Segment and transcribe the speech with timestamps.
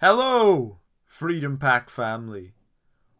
[0.00, 2.52] Hello, Freedom Pack family.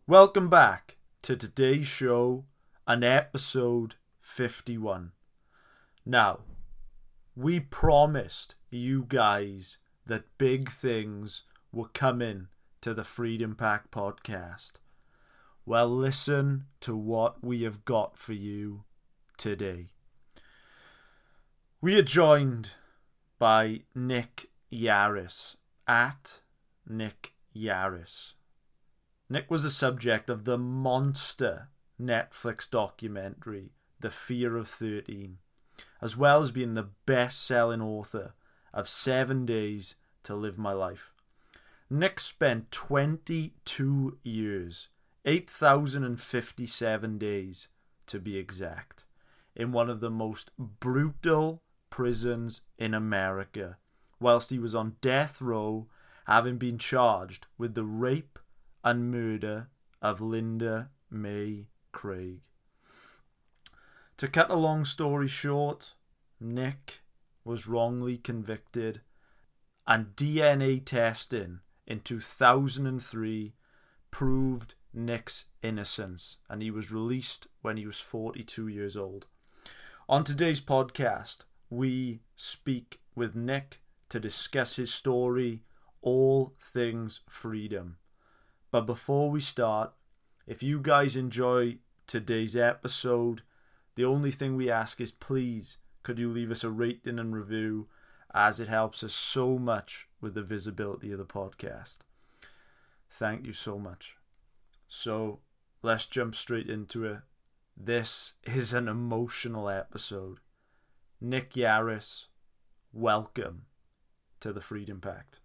[0.07, 2.45] Welcome back to today's show
[2.87, 5.11] and episode 51.
[6.07, 6.39] Now,
[7.35, 12.47] we promised you guys that big things were coming
[12.83, 14.75] to the Freedom Pack podcast.
[15.67, 18.85] Well, listen to what we have got for you
[19.37, 19.89] today.
[21.81, 22.75] We are joined
[23.41, 25.57] by Nick Yarris
[25.89, 26.39] at
[26.89, 28.35] Nick Yarris.
[29.29, 31.69] Nick was the subject of the monster
[32.01, 35.39] Netflix documentary, The Fear of 13,
[36.01, 38.33] as well as being the best selling author
[38.73, 41.13] of Seven Days to Live My Life.
[41.91, 44.89] Nick spent 22 years,
[45.25, 47.69] 8,057 days
[48.07, 49.07] to be exact,
[49.55, 53.77] in one of the most brutal prisons in America,
[54.21, 55.89] whilst he was on death row,
[56.29, 58.39] having been charged with the rape
[58.85, 59.71] and murder
[60.03, 62.43] of Linda Mae Craig.
[64.19, 65.95] To cut a long story short,
[66.39, 67.01] Nick
[67.45, 69.01] was wrongly convicted,
[69.87, 73.55] and DNA testing in 2003
[74.11, 79.25] proved Nick's innocence, and he was released when he was 42 years old.
[80.11, 85.63] On today's podcast, we speak with Nick to discuss his story,
[86.03, 87.97] all things freedom.
[88.71, 89.93] But before we start,
[90.47, 93.43] if you guys enjoy today's episode,
[93.95, 97.89] the only thing we ask is please could you leave us a rating and review
[98.33, 101.99] as it helps us so much with the visibility of the podcast.
[103.11, 104.17] Thank you so much.
[104.87, 105.41] So
[105.83, 107.19] let's jump straight into it.
[107.77, 110.39] This is an emotional episode.
[111.21, 112.27] Nick Yarris,
[112.93, 113.63] welcome
[114.41, 115.41] to the Freedom Pact.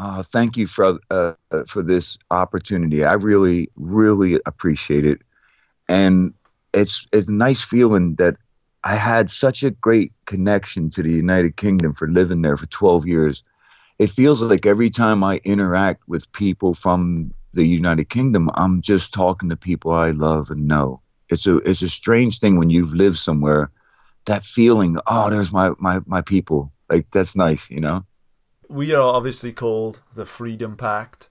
[0.00, 1.34] Uh, thank you for uh,
[1.66, 3.04] for this opportunity.
[3.04, 5.20] I really, really appreciate it,
[5.88, 6.34] and
[6.72, 8.36] it's it's a nice feeling that
[8.82, 13.06] I had such a great connection to the United Kingdom for living there for 12
[13.06, 13.44] years.
[13.98, 19.12] It feels like every time I interact with people from the United Kingdom, I'm just
[19.12, 21.02] talking to people I love and know.
[21.28, 23.70] It's a it's a strange thing when you've lived somewhere
[24.26, 26.72] that feeling, oh, there's my, my, my people.
[26.88, 28.04] Like, that's nice, you know?
[28.70, 31.28] We are obviously called the Freedom Pact.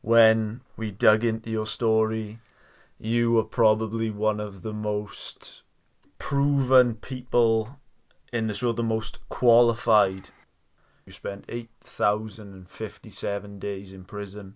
[0.00, 2.38] When we dug into your story,
[2.98, 5.60] you were probably one of the most
[6.18, 7.78] proven people
[8.32, 10.30] in this world, the most qualified.
[11.04, 14.54] You spent 8,057 days in prison.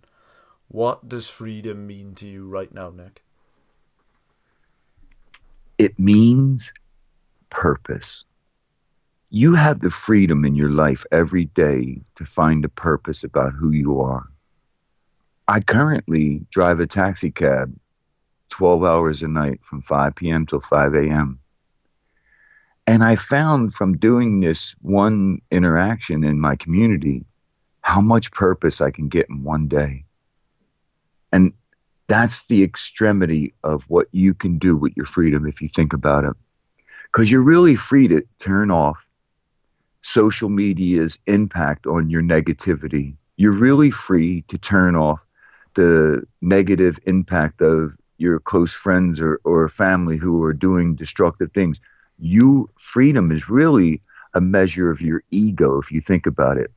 [0.69, 3.23] What does freedom mean to you right now, Nick?
[5.77, 6.73] It means
[7.51, 8.25] purpose.
[9.35, 13.71] You have the freedom in your life every day to find a purpose about who
[13.71, 14.29] you are.
[15.49, 17.75] I currently drive a taxi cab
[18.51, 20.45] 12 hours a night from 5 p.m.
[20.45, 21.39] till 5 a.m.
[22.87, 27.25] And I found from doing this one interaction in my community
[27.81, 30.05] how much purpose I can get in one day.
[31.33, 31.55] And
[32.07, 36.25] that's the extremity of what you can do with your freedom if you think about
[36.25, 36.37] it
[37.07, 39.09] because you're really free to turn off
[40.03, 43.15] social media's impact on your negativity.
[43.37, 45.25] You're really free to turn off
[45.75, 51.81] the negative impact of your close friends or, or family who are doing destructive things.
[52.19, 54.03] You freedom is really
[54.35, 56.71] a measure of your ego if you think about it.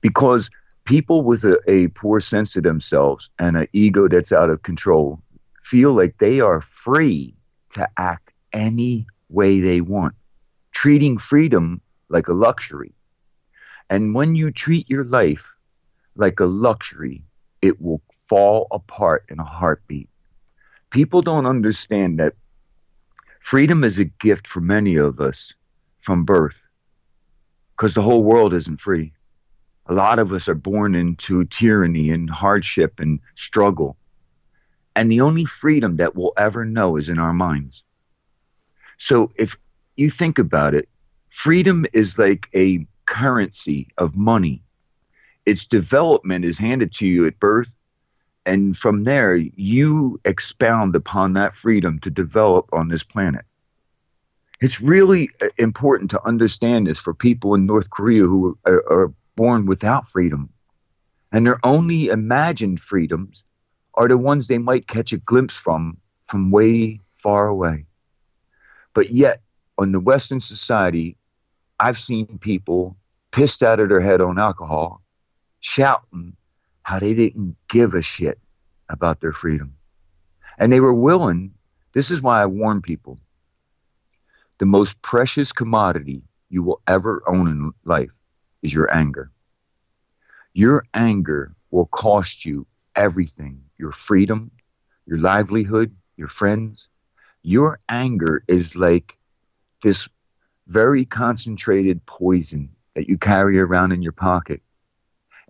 [0.00, 0.50] Because
[0.84, 5.20] people with a, a poor sense of themselves and an ego that's out of control
[5.60, 7.34] feel like they are free
[7.70, 10.14] to act any way they want,
[10.72, 12.92] treating freedom like a luxury.
[13.88, 15.56] And when you treat your life
[16.14, 17.24] like a luxury,
[17.62, 20.10] it will fall apart in a heartbeat.
[20.90, 22.34] People don't understand that
[23.40, 25.54] freedom is a gift for many of us
[25.98, 26.68] from birth
[27.76, 29.12] because the whole world isn't free.
[29.86, 33.96] A lot of us are born into tyranny and hardship and struggle.
[34.94, 37.82] And the only freedom that we'll ever know is in our minds.
[38.98, 39.56] So if
[39.96, 40.89] you think about it,
[41.30, 44.62] freedom is like a currency of money.
[45.46, 47.72] Its development is handed to you at birth,
[48.44, 53.44] and from there you expound upon that freedom to develop on this planet.
[54.60, 59.12] It's really uh, important to understand this for people in North Korea who are, are
[59.36, 60.50] born without freedom.
[61.32, 63.44] And their only imagined freedoms
[63.94, 67.86] are the ones they might catch a glimpse from from way far away.
[68.94, 69.42] But yet,
[69.78, 71.16] on the Western society,
[71.80, 72.98] I've seen people
[73.32, 75.02] pissed out of their head on alcohol
[75.60, 76.36] shouting
[76.82, 78.38] how they didn't give a shit
[78.90, 79.72] about their freedom.
[80.58, 81.54] And they were willing,
[81.94, 83.18] this is why I warn people
[84.58, 88.18] the most precious commodity you will ever own in life
[88.62, 89.32] is your anger.
[90.52, 94.50] Your anger will cost you everything your freedom,
[95.06, 96.90] your livelihood, your friends.
[97.42, 99.16] Your anger is like
[99.82, 100.06] this
[100.70, 104.62] very concentrated poison that you carry around in your pocket.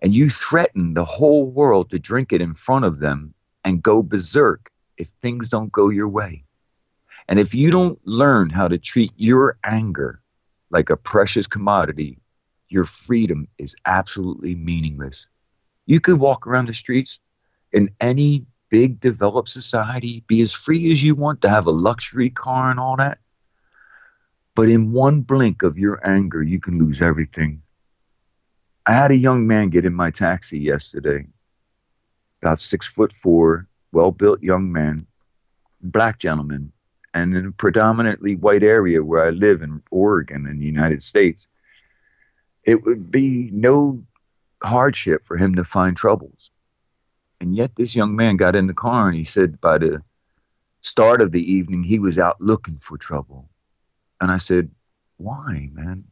[0.01, 4.01] And you threaten the whole world to drink it in front of them and go
[4.01, 6.43] berserk if things don't go your way.
[7.27, 10.21] And if you don't learn how to treat your anger
[10.71, 12.17] like a precious commodity,
[12.67, 15.29] your freedom is absolutely meaningless.
[15.85, 17.19] You could walk around the streets
[17.71, 22.31] in any big developed society, be as free as you want to have a luxury
[22.31, 23.19] car and all that.
[24.55, 27.61] But in one blink of your anger, you can lose everything.
[28.85, 31.27] I had a young man get in my taxi yesterday,
[32.41, 35.07] about six foot four, well built young man,
[35.81, 36.73] black gentleman,
[37.13, 41.47] and in a predominantly white area where I live in Oregon in the United States,
[42.63, 44.03] it would be no
[44.63, 46.51] hardship for him to find troubles.
[47.39, 50.03] And yet, this young man got in the car and he said by the
[50.81, 53.49] start of the evening, he was out looking for trouble.
[54.21, 54.71] And I said,
[55.17, 56.05] Why, man?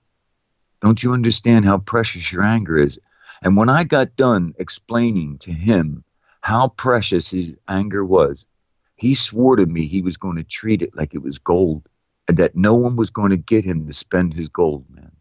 [0.81, 2.99] Don't you understand how precious your anger is?
[3.41, 6.03] And when I got done explaining to him
[6.41, 8.45] how precious his anger was,
[8.95, 11.87] he swore to me he was going to treat it like it was gold
[12.27, 15.11] and that no one was going to get him to spend his gold, man.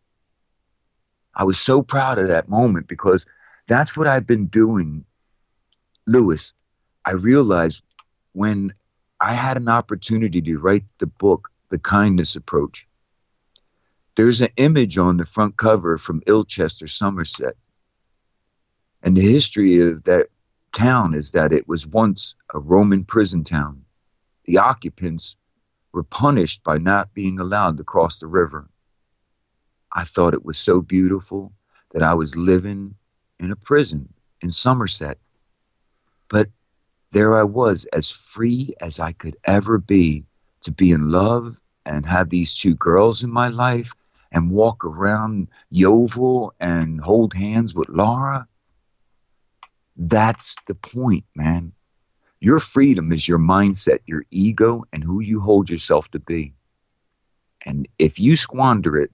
[1.34, 3.24] I was so proud of that moment because
[3.68, 5.04] that's what I've been doing.
[6.06, 6.52] Lewis,
[7.04, 7.82] I realized
[8.32, 8.72] when
[9.20, 12.88] I had an opportunity to write the book, The Kindness Approach,
[14.16, 17.56] there's an image on the front cover from Ilchester, Somerset.
[19.02, 20.28] And the history of that
[20.72, 23.84] town is that it was once a Roman prison town.
[24.44, 25.36] The occupants
[25.92, 28.68] were punished by not being allowed to cross the river.
[29.92, 31.52] I thought it was so beautiful
[31.90, 32.94] that I was living
[33.38, 35.18] in a prison in Somerset.
[36.28, 36.48] But
[37.12, 40.24] there I was, as free as I could ever be
[40.62, 43.94] to be in love and have these two girls in my life
[44.30, 48.46] and walk around Yeovil and hold hands with Laura.
[49.96, 51.72] That's the point, man.
[52.40, 56.54] Your freedom is your mindset, your ego, and who you hold yourself to be.
[57.66, 59.10] And if you squander it,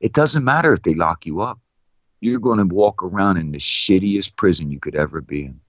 [0.00, 1.60] it doesn't matter if they lock you up.
[2.20, 5.60] You're going to walk around in the shittiest prison you could ever be in.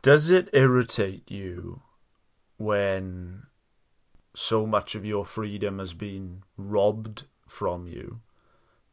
[0.00, 1.82] Does it irritate you
[2.56, 3.42] when
[4.34, 8.20] so much of your freedom has been robbed from you?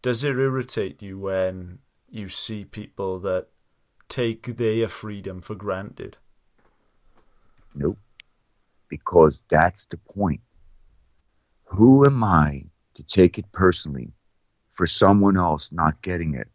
[0.01, 1.79] Does it irritate you when
[2.09, 3.47] you see people that
[4.13, 6.17] take their freedom for granted.
[7.73, 7.97] Nope.
[8.87, 10.41] Because that's the point.
[11.65, 14.13] Who am I to take it personally
[14.69, 16.47] for someone else not getting it?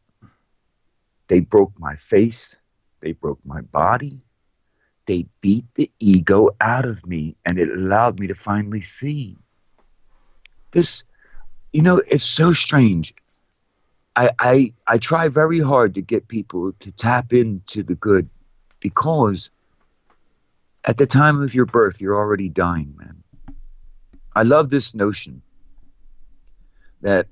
[1.26, 2.60] They broke my face.
[3.00, 4.22] They broke my body.
[5.08, 9.38] They beat the ego out of me, and it allowed me to finally see.
[10.72, 11.02] This,
[11.72, 13.14] you know, it's so strange.
[14.14, 18.28] I, I I try very hard to get people to tap into the good
[18.80, 19.50] because
[20.84, 23.22] at the time of your birth you're already dying, man.
[24.36, 25.40] I love this notion
[27.00, 27.28] that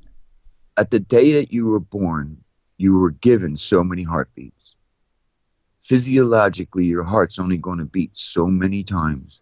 [0.78, 2.42] at the day that you were born,
[2.78, 4.75] you were given so many heartbeats.
[5.86, 9.40] Physiologically, your heart's only going to beat so many times.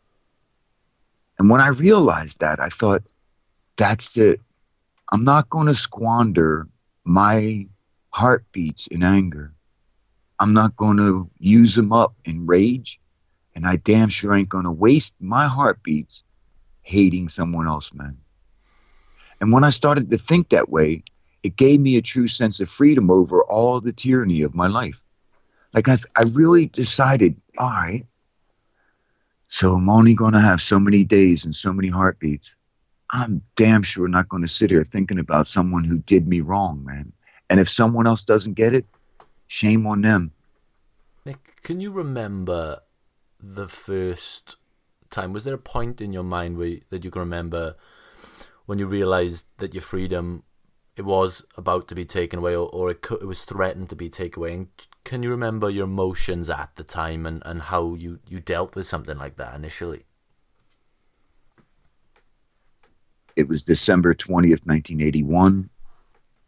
[1.38, 3.02] And when I realized that, I thought,
[3.78, 4.40] that's it.
[5.10, 6.68] I'm not going to squander
[7.02, 7.66] my
[8.10, 9.54] heartbeats in anger.
[10.38, 13.00] I'm not going to use them up in rage,
[13.54, 16.24] and I damn sure ain't going to waste my heartbeats
[16.82, 18.18] hating someone else, man.
[19.40, 21.04] And when I started to think that way,
[21.42, 25.02] it gave me a true sense of freedom over all the tyranny of my life.
[25.74, 28.06] Like I, I really decided, all right,
[29.48, 32.54] so I'm only going to have so many days and so many heartbeats.
[33.10, 36.84] I'm damn sure not going to sit here thinking about someone who did me wrong,
[36.84, 37.12] man.
[37.50, 38.86] And if someone else doesn't get it,
[39.46, 40.32] shame on them.
[41.24, 42.80] Nick, can you remember
[43.40, 44.56] the first
[45.10, 45.32] time?
[45.32, 47.76] Was there a point in your mind where that you can remember
[48.66, 50.44] when you realized that your freedom
[50.96, 53.96] it was about to be taken away, or, or it, could, it was threatened to
[53.96, 54.54] be taken away?
[54.54, 54.68] And
[55.04, 58.86] can you remember your emotions at the time and, and how you, you dealt with
[58.86, 60.04] something like that initially?
[63.36, 65.68] it was December 20th, 1981.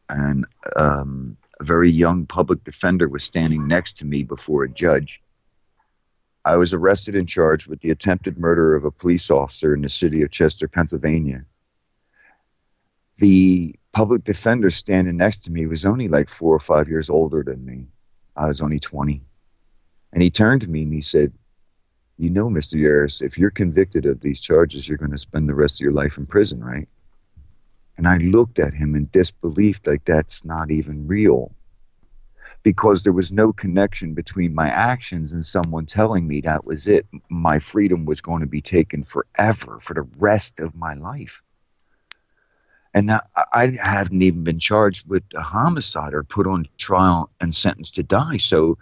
[0.09, 0.47] And
[0.77, 5.23] um, a very young public defender was standing next to me before a judge.
[6.45, 9.89] I was arrested and charged with the attempted murder of a police officer in the
[9.89, 11.45] city of Chester, Pennsylvania.
[13.19, 17.43] The public defender standing next to me was only like four or five years older
[17.43, 17.89] than me.
[18.37, 19.23] I was only 20.
[20.13, 21.33] And he turned to me and he said,
[22.17, 22.79] You know, Mr.
[22.79, 25.93] Yarris, if you're convicted of these charges, you're going to spend the rest of your
[25.93, 26.89] life in prison, right?
[27.97, 31.55] And I looked at him in disbelief, like that's not even real.
[32.63, 37.07] Because there was no connection between my actions and someone telling me that was it.
[37.31, 41.43] My freedom was going to be taken forever, for the rest of my life.
[42.97, 43.11] And
[43.53, 48.03] I hadn't even been charged with a homicide or put on trial and sentenced to
[48.03, 48.39] die.
[48.39, 48.79] So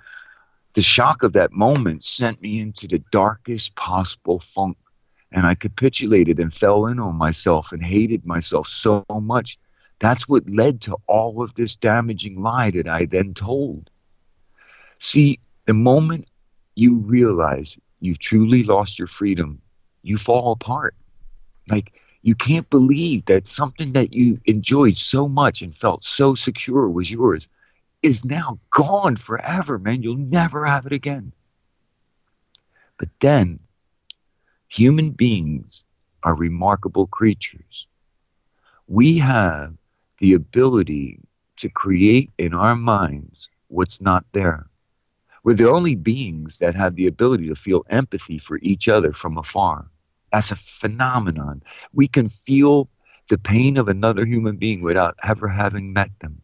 [0.75, 4.77] the shock of that moment sent me into the darkest possible funk
[5.33, 9.59] and I capitulated and fell in on myself and hated myself so much.
[9.99, 13.91] That's what led to all of this damaging lie that I then told.
[14.99, 16.31] See, the moment
[16.77, 19.61] you realize you've truly lost your freedom,
[20.03, 20.95] you fall apart.
[21.69, 21.95] Like,
[22.25, 27.11] you can't believe that something that you enjoyed so much and felt so secure was
[27.11, 27.49] yours
[28.03, 30.03] is now gone forever, man.
[30.03, 31.33] You'll never have it again.
[32.99, 33.61] But then
[34.75, 35.85] Human beings
[36.25, 37.87] are remarkable creatures.
[38.89, 39.75] We have
[40.19, 41.21] the ability
[41.59, 44.67] to create in our minds what's not there.
[45.45, 49.39] We're the only beings that have the ability to feel empathy for each other from
[49.39, 49.87] afar.
[50.35, 51.63] That's a phenomenon.
[51.93, 52.89] We can feel
[53.29, 56.43] the pain of another human being without ever having met them.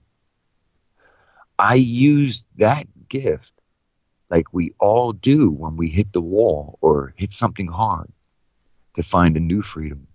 [1.58, 3.52] I use that gift
[4.30, 8.12] like we all do when we hit the wall or hit something hard
[8.94, 10.06] to find a new freedom.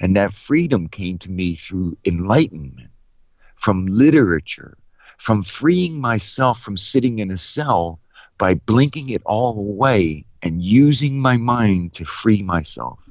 [0.00, 2.92] And that freedom came to me through enlightenment,
[3.56, 4.78] from literature,
[5.18, 8.00] from freeing myself from sitting in a cell
[8.38, 13.08] by blinking it all away and using my mind to free myself.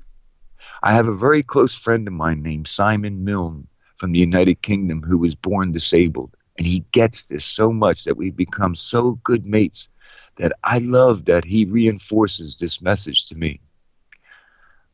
[0.83, 5.01] I have a very close friend of mine named Simon Milne from the United Kingdom
[5.01, 6.35] who was born disabled.
[6.59, 9.89] And he gets this so much that we've become so good mates
[10.37, 13.59] that I love that he reinforces this message to me.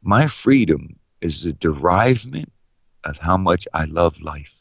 [0.02, 2.54] My freedom is the derivement
[3.04, 4.56] of how much I love life.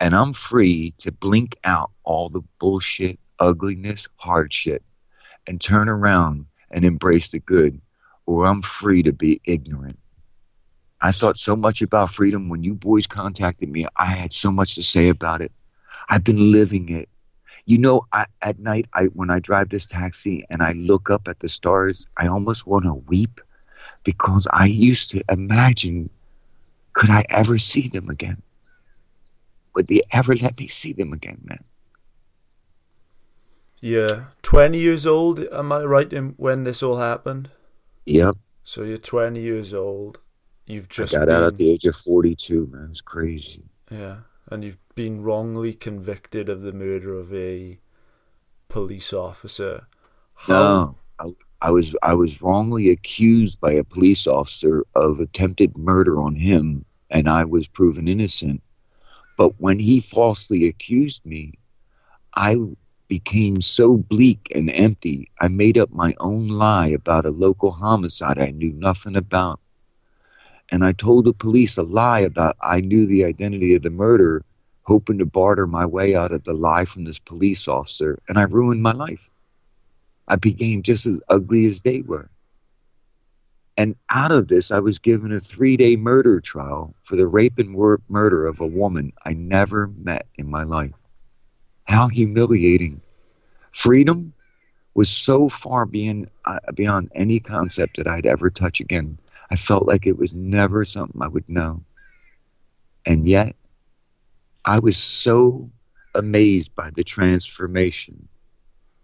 [0.00, 4.82] And I'm free to blink out all the bullshit, ugliness, hardship,
[5.46, 7.80] and turn around and embrace the good,
[8.26, 9.98] or I'm free to be ignorant.
[11.00, 13.86] I thought so much about freedom when you boys contacted me.
[13.96, 15.52] I had so much to say about it.
[16.08, 17.08] I've been living it.
[17.64, 21.28] You know, I, at night, I when I drive this taxi and I look up
[21.28, 23.40] at the stars, I almost want to weep
[24.04, 26.10] because I used to imagine
[26.92, 28.42] could I ever see them again?
[29.74, 31.64] Would they ever let me see them again, man?
[33.82, 34.26] Yeah.
[34.42, 37.50] 20 years old, am I right in when this all happened?
[38.06, 38.36] Yep.
[38.62, 40.20] So you're 20 years old.
[40.66, 42.88] You've just I got been, out at the age of 42, man.
[42.90, 43.64] It's crazy.
[43.90, 44.18] Yeah.
[44.48, 47.80] And you've been wrongly convicted of the murder of a
[48.68, 49.88] police officer.
[50.34, 50.96] How, no.
[51.18, 56.34] I, I was I was wrongly accused by a police officer of attempted murder on
[56.34, 58.62] him, and I was proven innocent.
[59.36, 61.54] But when he falsely accused me,
[62.34, 62.56] I
[63.12, 65.28] became so bleak and empty.
[65.38, 69.60] I made up my own lie about a local homicide I knew nothing about.
[70.70, 74.46] And I told the police a lie about I knew the identity of the murderer,
[74.84, 78.44] hoping to barter my way out of the lie from this police officer, and I
[78.44, 79.28] ruined my life.
[80.26, 82.30] I became just as ugly as they were.
[83.76, 87.58] And out of this, I was given a three day murder trial for the rape
[87.58, 87.76] and
[88.08, 91.01] murder of a woman I never met in my life.
[91.84, 93.00] How humiliating.
[93.70, 94.32] Freedom
[94.94, 99.18] was so far beyond, uh, beyond any concept that I'd ever touch again.
[99.50, 101.82] I felt like it was never something I would know.
[103.04, 103.56] And yet,
[104.64, 105.70] I was so
[106.14, 108.28] amazed by the transformation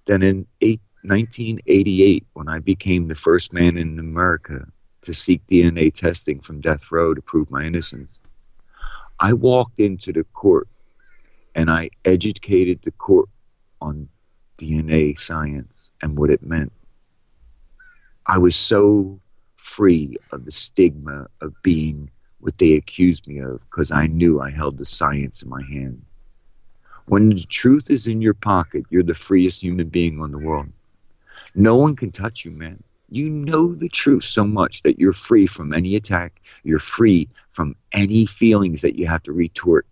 [0.06, 4.66] that in eight, 1988, when I became the first man in America
[5.02, 8.20] to seek DNA testing from death row to prove my innocence,
[9.18, 10.68] I walked into the court
[11.58, 13.28] and I educated the court
[13.80, 14.08] on
[14.58, 16.72] DNA science and what it meant.
[18.24, 19.18] I was so
[19.56, 24.50] free of the stigma of being what they accused me of because I knew I
[24.50, 26.00] held the science in my hand.
[27.06, 30.68] When the truth is in your pocket, you're the freest human being on the world.
[31.56, 32.80] No one can touch you, man.
[33.10, 36.40] You know the truth so much that you're free from any attack.
[36.62, 39.86] You're free from any feelings that you have to retort,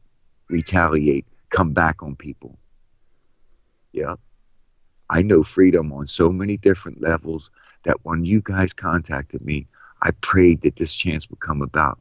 [0.48, 2.58] retaliate, come back on people.
[3.92, 4.16] Yeah.
[5.10, 7.50] I know freedom on so many different levels
[7.84, 9.66] that when you guys contacted me,
[10.02, 11.98] I prayed that this chance would come about.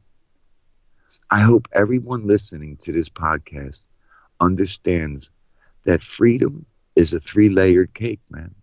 [1.30, 3.86] I hope everyone listening to this podcast
[4.40, 5.30] understands
[5.84, 8.54] that freedom is a three layered cake, man.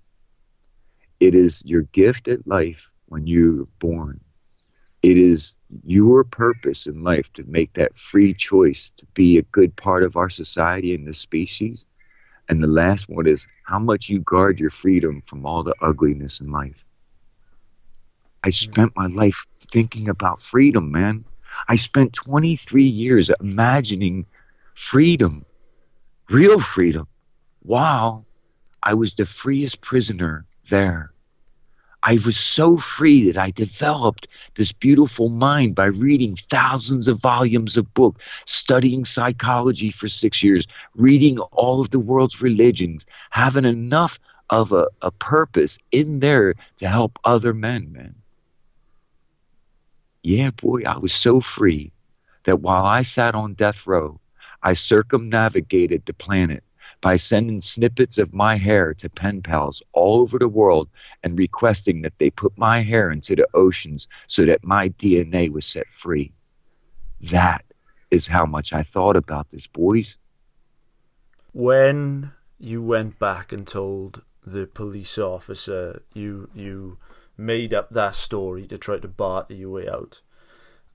[1.19, 4.19] It is your gift at life when you're born.
[5.03, 9.75] It is your purpose in life to make that free choice to be a good
[9.75, 11.85] part of our society and the species.
[12.49, 16.41] And the last one is how much you guard your freedom from all the ugliness
[16.41, 16.85] in life.
[18.43, 21.25] I spent my life thinking about freedom, man.
[21.69, 24.25] I spent 23 years imagining
[24.75, 25.45] freedom,
[26.29, 27.07] real freedom.
[27.63, 28.25] Wow,
[28.83, 31.12] I was the freest prisoner there.
[32.05, 37.77] I was so free that I developed this beautiful mind by reading thousands of volumes
[37.77, 44.19] of books, studying psychology for six years, reading all of the world's religions, having enough
[44.49, 48.15] of a, a purpose in there to help other men, man.
[50.23, 51.93] Yeah, boy, I was so free
[52.43, 54.19] that while I sat on death row,
[54.61, 56.63] I circumnavigated the planet
[57.03, 60.87] by sending snippets of my hair to pen pals all over the world
[61.21, 65.65] and requesting that they put my hair into the oceans so that my DNA was
[65.65, 66.31] set free.
[67.29, 67.65] That
[68.09, 70.15] is how much I thought about this, boys.
[71.51, 76.99] When you went back and told the police officer you you
[77.37, 80.21] made up that story to try to barter your way out,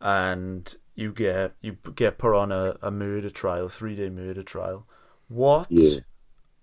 [0.00, 4.86] and you get you get put on a, a murder trial, three day murder trial.
[5.28, 6.00] What yeah.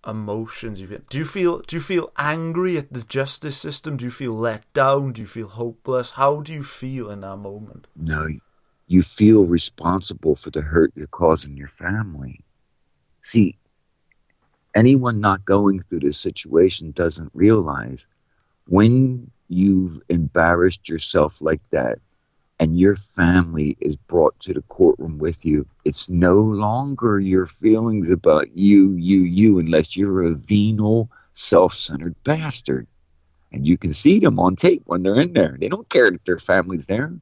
[0.05, 1.01] emotions you feel?
[1.09, 3.97] Do you feel do you feel angry at the justice system?
[3.97, 5.13] Do you feel let down?
[5.13, 6.11] Do you feel hopeless?
[6.11, 7.87] How do you feel in that moment?
[7.95, 8.27] No,
[8.87, 12.41] you feel responsible for the hurt you're causing your family.
[13.21, 13.57] See,
[14.75, 18.07] anyone not going through this situation doesn't realize
[18.67, 21.99] when you've embarrassed yourself like that
[22.59, 28.09] and your family is brought to the courtroom with you, it's no longer your feelings
[28.09, 32.87] about you, you, you, unless you're a venal, self centered bastard.
[33.51, 35.57] And you can see them on tape when they're in there.
[35.59, 37.13] They don't care that their family's there.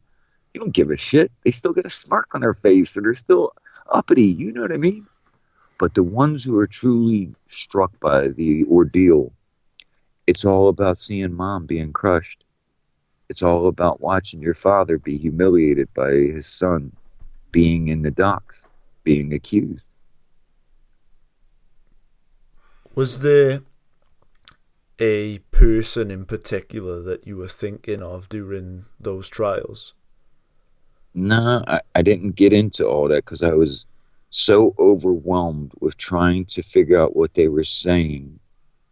[0.53, 1.31] They don't give a shit.
[1.43, 3.53] They still get a smirk on their face or they're still
[3.89, 4.23] uppity.
[4.23, 5.07] You know what I mean?
[5.79, 9.33] But the ones who are truly struck by the ordeal,
[10.27, 12.43] it's all about seeing mom being crushed
[13.33, 16.91] it's all about watching your father be humiliated by his son
[17.51, 18.67] being in the docks,
[19.03, 19.89] being accused.
[22.93, 23.61] Was there
[24.99, 29.95] a person in particular that you were thinking of during those trials?
[31.15, 33.87] No, I, I didn't get into all that because I was
[34.29, 38.39] so overwhelmed with trying to figure out what they were saying.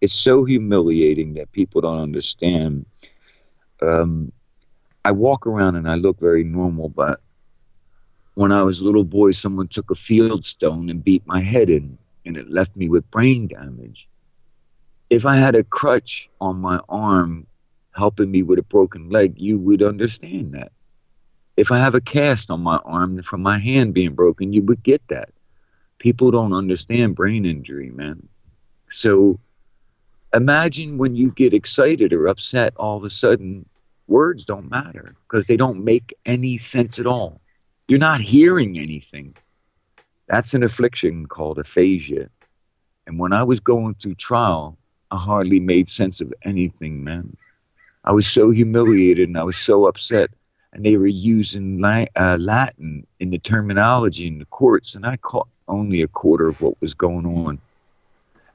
[0.02, 2.88] It's so humiliating that people don't understand
[3.82, 4.32] um,
[5.04, 7.20] I walk around and I look very normal, but
[8.36, 11.70] when I was a little boy, someone took a field stone and beat my head
[11.70, 14.08] in, and it left me with brain damage.
[15.10, 17.48] If I had a crutch on my arm
[17.94, 20.72] helping me with a broken leg, you would understand that.
[21.58, 24.82] If I have a cast on my arm from my hand being broken, you would
[24.84, 25.30] get that.
[25.98, 28.28] People don't understand brain injury, man.
[28.88, 29.40] So
[30.34, 33.66] imagine when you get excited or upset all of a sudden
[34.12, 37.42] words don't matter because they don't make any sense at all.
[37.88, 39.36] You're not hearing anything.
[40.28, 42.30] That's an affliction called aphasia.
[43.08, 44.78] And when I was going through trial,
[45.10, 47.36] I hardly made sense of anything, man.
[48.04, 50.30] I was so humiliated and I was so upset.
[50.74, 55.50] And they were using uh, Latin in the terminology in the courts, and I caught
[55.68, 57.60] only a quarter of what was going on.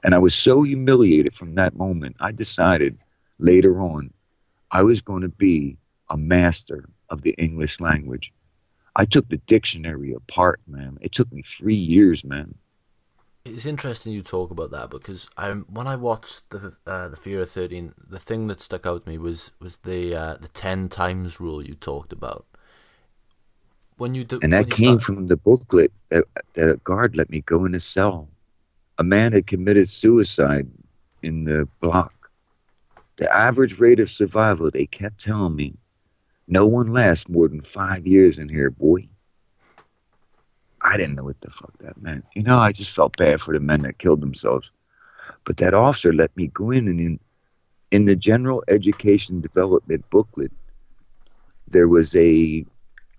[0.03, 2.97] And I was so humiliated from that moment, I decided
[3.37, 4.11] later on
[4.71, 5.77] I was going to be
[6.09, 8.33] a master of the English language.
[8.95, 10.97] I took the dictionary apart, man.
[11.01, 12.55] It took me three years, man.
[13.45, 17.41] It's interesting you talk about that because I, when I watched the uh, the Fear
[17.41, 20.89] of Thirteen, the thing that stuck out to me was was the uh, the ten
[20.89, 22.45] times rule you talked about.
[23.97, 25.03] When you do, and that came start...
[25.03, 28.27] from the booklet that the guard let me go in a cell.
[28.97, 30.67] A man had committed suicide
[31.21, 32.13] in the block
[33.17, 35.75] the average rate of survival, they kept telling me,
[36.47, 39.07] no one lasts more than five years in here, boy.
[40.81, 42.25] I didn't know what the fuck that meant.
[42.33, 44.71] You know, I just felt bad for the men that killed themselves.
[45.43, 47.19] But that officer let me go in, and in,
[47.91, 50.51] in the general education development booklet,
[51.67, 52.65] there was a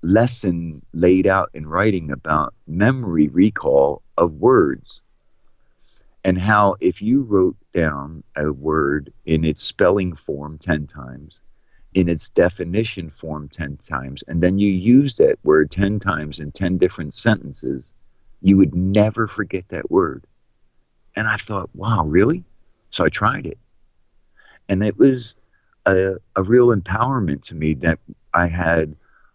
[0.03, 5.03] lesson laid out in writing about memory recall of words.
[6.25, 11.43] And how if you wrote down a word in its spelling form 10 times,
[11.95, 16.53] in its definition form 10 times, and then you use that word 10 times in
[16.53, 17.93] 10 different sentences,
[18.41, 20.25] you would never forget that word.
[21.17, 22.45] And I thought, wow, really?
[22.91, 23.59] So I tried it.
[24.69, 25.37] And it was
[25.87, 27.99] a, a real empowerment to me that
[28.35, 28.95] I had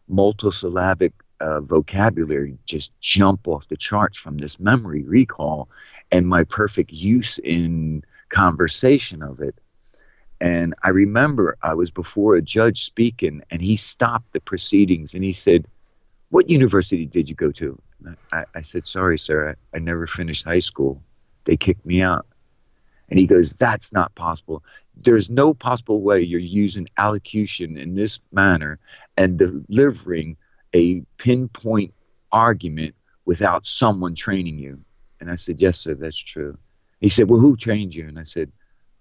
[0.09, 1.13] multisyllabic
[1.43, 5.67] uh, vocabulary just jump off the charts from this memory recall
[6.09, 9.55] and my perfect use in conversation of it.
[10.39, 15.23] And I remember I was before a judge speaking, and he stopped the proceedings and
[15.23, 15.65] he said,
[16.29, 17.79] What university did you go to?
[18.31, 21.01] I, I, said, Sorry, sir, I, I never finished high school.
[21.43, 22.25] They kicked me out.
[23.09, 24.63] And he goes, That's not possible.
[24.95, 28.79] There's no possible way you're using allocution in this manner
[29.17, 30.37] and delivering
[30.73, 31.93] a pinpoint
[32.31, 34.79] argument without someone training you.
[35.19, 36.57] And I said, Yes, sir, that's true.
[36.99, 38.07] He said, Well, who trained you?
[38.07, 38.51] And I said,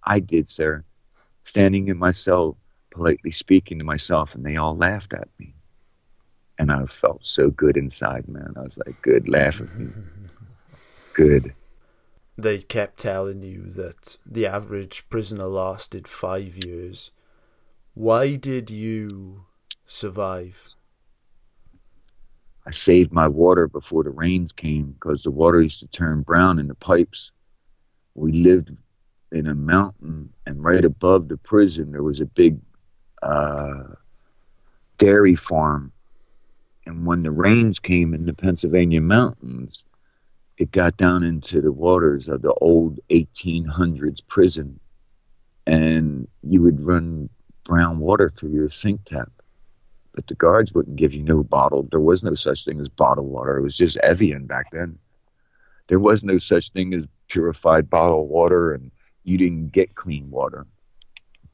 [0.05, 0.85] I did, sir.
[1.45, 2.57] Standing in my cell,
[2.91, 5.55] politely speaking to myself, and they all laughed at me.
[6.59, 8.55] And I felt so good inside, man.
[8.57, 9.89] I was like, Good, laugh at me.
[11.15, 11.55] Good.
[12.39, 17.11] They kept telling you that the average prisoner lasted five years.
[17.95, 19.45] Why did you
[19.85, 20.77] survive?
[22.65, 26.59] I saved my water before the rains came because the water used to turn brown
[26.59, 27.33] in the pipes.
[28.15, 28.77] We lived
[29.33, 32.61] in a mountain, and right above the prison, there was a big
[33.21, 33.95] uh,
[34.99, 35.93] dairy farm.
[36.87, 39.87] And when the rains came in the Pennsylvania mountains,
[40.59, 44.79] it got down into the waters of the old 1800s prison.
[45.67, 47.29] And you would run
[47.65, 49.31] brown water through your sink tap
[50.15, 51.91] but the guards wouldn't give you no bottled.
[51.91, 53.57] There was no such thing as bottled water.
[53.57, 54.99] It was just Evian back then.
[55.89, 58.91] There was no such thing as purified bottled water, and
[59.25, 60.67] you didn't get clean water.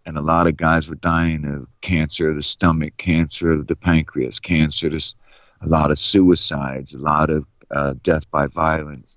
[0.05, 3.77] And a lot of guys were dying of cancer of the stomach, cancer of the
[3.77, 9.17] pancreas, cancer, a lot of suicides, a lot of uh, death by violence.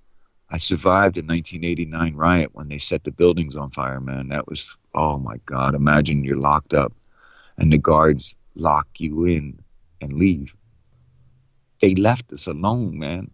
[0.50, 4.28] I survived the 1989 riot when they set the buildings on fire, man.
[4.28, 6.92] That was, oh my God, imagine you're locked up
[7.56, 9.62] and the guards lock you in
[10.00, 10.56] and leave.
[11.80, 13.30] They left us alone, man.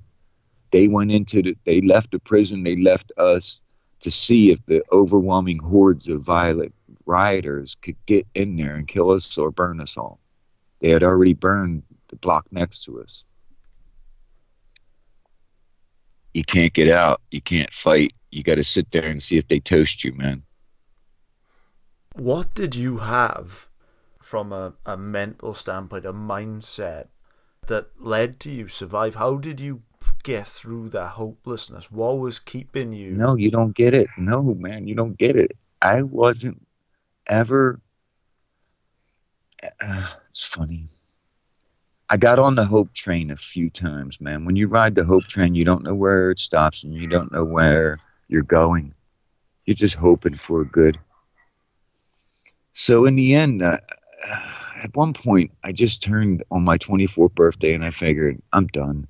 [0.71, 3.63] They went into the, they left the prison, they left us
[4.01, 9.11] to see if the overwhelming hordes of violent rioters could get in there and kill
[9.11, 10.21] us or burn us all.
[10.81, 13.25] They had already burned the block next to us.
[16.35, 17.21] You can't get out.
[17.31, 18.13] You can't fight.
[18.31, 20.45] You got to sit there and see if they toast you, man.
[22.15, 23.69] What did you have
[24.29, 27.07] from a, a mental standpoint, a mindset
[27.67, 29.15] that led to you survive?
[29.15, 29.81] How did you
[30.23, 31.91] get through that hopelessness?
[31.91, 33.13] What was keeping you?
[33.13, 34.07] No, you don't get it.
[34.19, 35.57] No, man, you don't get it.
[35.81, 36.67] I wasn't
[37.27, 37.81] ever.
[39.81, 40.85] Uh, it's funny.
[42.11, 44.45] I got on the hope train a few times, man.
[44.45, 47.33] When you ride the hope train, you don't know where it stops and you don't
[47.33, 47.97] know where
[48.29, 48.93] you're going.
[49.65, 50.99] You're just hoping for good.
[52.73, 53.79] So in the end, uh,
[54.83, 59.09] at one point, I just turned on my 24th birthday and I figured, I'm done.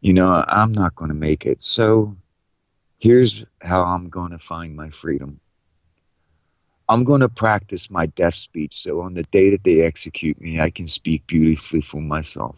[0.00, 1.62] You know, I'm not going to make it.
[1.62, 2.16] So
[2.98, 5.40] here's how I'm going to find my freedom.
[6.88, 10.60] I'm going to practice my death speech so on the day that they execute me,
[10.60, 12.56] I can speak beautifully for myself.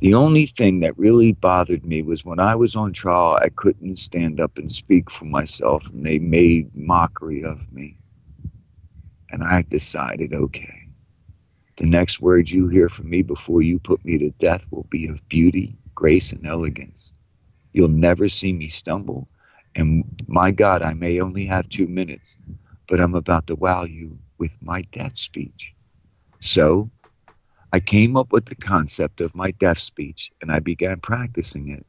[0.00, 3.96] The only thing that really bothered me was when I was on trial, I couldn't
[3.96, 8.01] stand up and speak for myself, and they made mockery of me.
[9.32, 10.88] And I decided, okay,
[11.78, 15.08] the next words you hear from me before you put me to death will be
[15.08, 17.14] of beauty, grace, and elegance.
[17.72, 19.28] You'll never see me stumble.
[19.74, 22.36] And my God, I may only have two minutes,
[22.86, 25.72] but I'm about to wow you with my death speech.
[26.40, 26.90] So
[27.72, 31.86] I came up with the concept of my death speech and I began practicing it.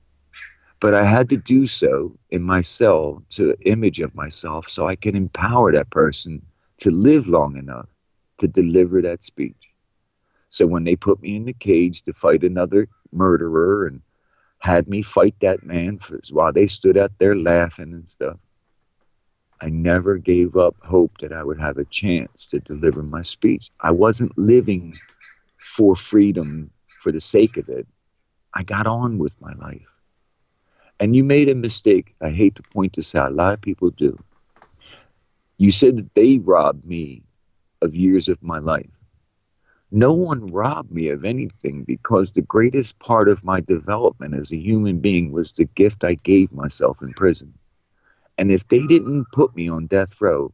[0.80, 4.96] But I had to do so in my cell to image of myself so I
[4.96, 6.42] can empower that person
[6.78, 7.90] to live long enough
[8.40, 9.72] to deliver that speech.
[10.50, 14.02] So when they put me in the cage to fight another murderer and
[14.60, 18.38] had me fight that man for, while they stood out there laughing and stuff,
[19.62, 23.70] I never gave up hope that I would have a chance to deliver my speech.
[23.80, 24.94] I wasn't living
[25.58, 27.88] for freedom for the sake of it.
[28.54, 30.02] I got on with my life.
[31.00, 32.14] And you made a mistake.
[32.22, 33.32] I hate to point this out.
[33.32, 34.22] A lot of people do.
[35.58, 37.24] You said that they robbed me
[37.82, 39.04] of years of my life.
[39.92, 44.58] No one robbed me of anything because the greatest part of my development as a
[44.58, 47.54] human being was the gift I gave myself in prison.
[48.38, 50.52] And if they didn't put me on death row,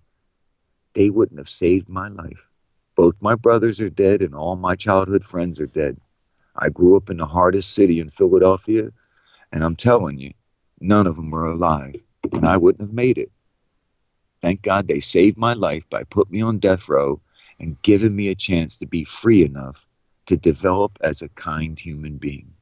[0.93, 2.51] they wouldn't have saved my life.
[2.95, 5.97] Both my brothers are dead, and all my childhood friends are dead.
[6.57, 8.89] I grew up in the hardest city in Philadelphia,
[9.53, 10.33] and I'm telling you,
[10.81, 11.95] none of them were alive,
[12.33, 13.31] and I wouldn't have made it.
[14.41, 17.21] Thank God they saved my life by putting me on death row
[17.59, 19.87] and giving me a chance to be free enough
[20.27, 22.53] to develop as a kind human being.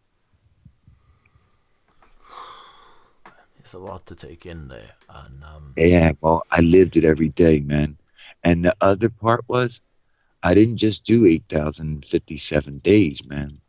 [3.60, 4.92] It's a lot to take in there.
[5.10, 5.74] And, um...
[5.76, 7.98] Yeah, well, I lived it every day, man.
[8.44, 9.82] And the other part was,
[10.42, 13.60] I didn't just do 8,057 days, man.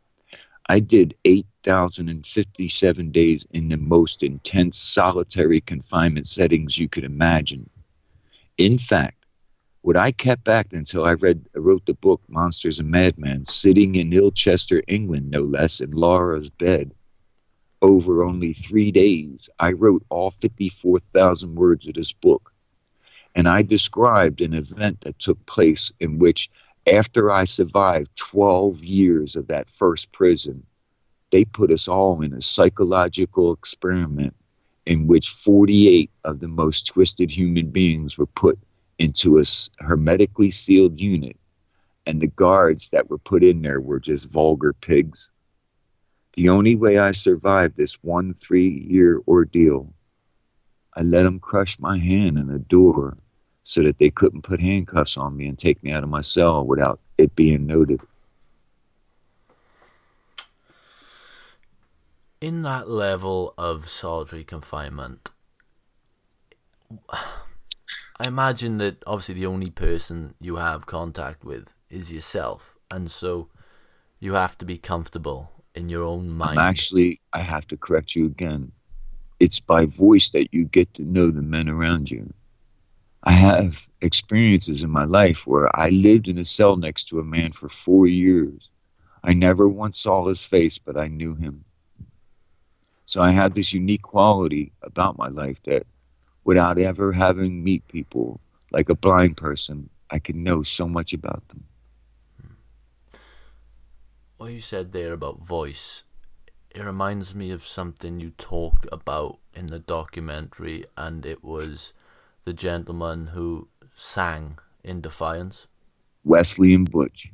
[0.69, 7.69] I did 8,057 days in the most intense solitary confinement settings you could imagine.
[8.59, 9.25] In fact,
[9.83, 14.11] what I kept back until I read wrote the book Monsters and Madmen, sitting in
[14.11, 16.93] Ilchester, England, no less, in Laura's bed,
[17.81, 22.51] over only three days, I wrote all 54,000 words of this book.
[23.33, 26.49] And I described an event that took place in which
[26.85, 30.65] after I survived 12 years of that first prison,
[31.31, 34.35] they put us all in a psychological experiment
[34.89, 38.57] in which 48 of the most twisted human beings were put
[38.97, 39.43] into a
[39.77, 41.37] hermetically sealed unit,
[42.07, 45.29] and the guards that were put in there were just vulgar pigs.
[46.33, 49.93] The only way I survived this one three year ordeal,
[50.95, 53.15] I let them crush my hand in a door
[53.61, 56.65] so that they couldn't put handcuffs on me and take me out of my cell
[56.65, 58.01] without it being noted.
[62.41, 65.31] In that level of solitary confinement,
[67.11, 73.49] I imagine that obviously the only person you have contact with is yourself, and so
[74.21, 76.57] you have to be comfortable in your own mind.
[76.57, 78.71] I'm actually, I have to correct you again.
[79.41, 82.33] It's by voice that you get to know the men around you.
[83.23, 87.23] I have experiences in my life where I lived in a cell next to a
[87.23, 88.69] man for four years.
[89.25, 91.65] I never once saw his face, but I knew him.
[93.09, 95.87] So I had this unique quality about my life that
[96.43, 98.39] without ever having meet people
[98.71, 101.63] like a blind person, I could know so much about them.
[104.37, 106.03] What you said there about voice,
[106.69, 111.95] it reminds me of something you talked about in the documentary, and it was
[112.43, 115.67] the gentleman who sang in Defiance?
[116.23, 117.33] Wesley and Butch.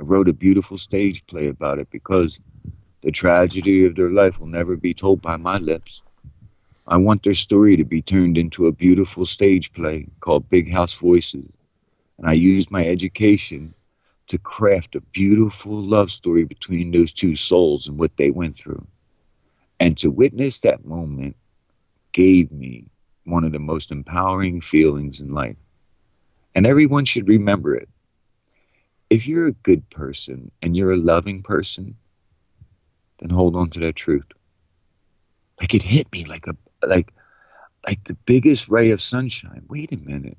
[0.00, 2.40] I wrote a beautiful stage play about it because
[3.04, 6.00] the tragedy of their life will never be told by my lips.
[6.86, 10.94] I want their story to be turned into a beautiful stage play called Big House
[10.94, 11.44] Voices.
[12.16, 13.74] And I used my education
[14.28, 18.86] to craft a beautiful love story between those two souls and what they went through.
[19.78, 21.36] And to witness that moment
[22.12, 22.86] gave me
[23.24, 25.56] one of the most empowering feelings in life.
[26.54, 27.88] And everyone should remember it.
[29.10, 31.96] If you're a good person and you're a loving person,
[33.18, 34.26] then hold on to that truth.
[35.60, 37.12] Like it hit me like a like
[37.86, 39.64] like the biggest ray of sunshine.
[39.68, 40.38] Wait a minute.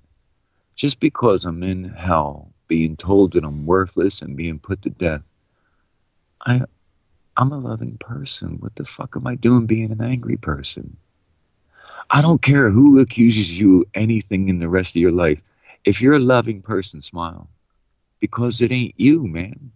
[0.75, 5.29] Just because I'm in hell, being told that I'm worthless and being put to death,
[6.45, 6.61] I
[7.37, 8.57] I'm a loving person.
[8.59, 10.97] What the fuck am I doing being an angry person?
[12.09, 15.41] I don't care who accuses you anything in the rest of your life.
[15.85, 17.49] If you're a loving person, smile
[18.19, 19.71] because it ain't you, man.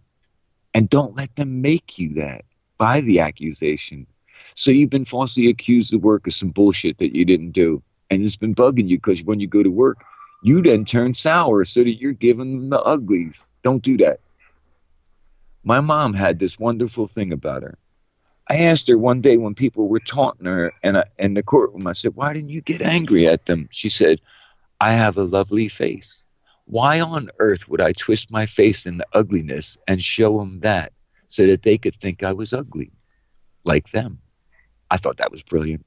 [0.74, 2.44] And don't let them make you that
[2.80, 4.06] by the accusation.
[4.54, 7.82] So you've been falsely accused of work of some bullshit that you didn't do.
[8.08, 9.98] And it's been bugging you because when you go to work,
[10.42, 13.44] you then turn sour so that you're giving them the uglies.
[13.62, 14.20] Don't do that.
[15.62, 17.76] My mom had this wonderful thing about her.
[18.48, 21.86] I asked her one day when people were taunting her in, a, in the courtroom,
[21.86, 23.68] I said, Why didn't you get angry at them?
[23.70, 24.22] She said,
[24.80, 26.22] I have a lovely face.
[26.64, 30.94] Why on earth would I twist my face in the ugliness and show them that
[31.30, 32.92] so that they could think I was ugly
[33.64, 34.18] like them?
[34.90, 35.86] I thought that was brilliant.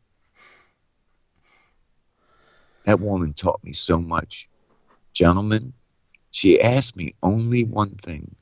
[2.86, 4.50] That woman taught me so much.
[5.14, 5.74] Gentlemen,
[6.32, 8.36] she asked me only one thing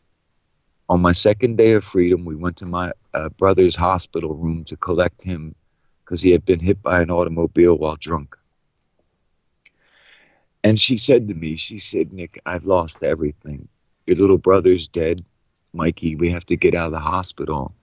[0.91, 4.75] on my second day of freedom, we went to my uh, brother's hospital room to
[4.75, 5.55] collect him
[6.03, 8.35] because he had been hit by an automobile while drunk.
[10.65, 13.69] And she said to me, she said, Nick, I've lost everything.
[14.05, 15.21] Your little brother's dead.
[15.73, 17.73] Mikey, we have to get out of the hospital.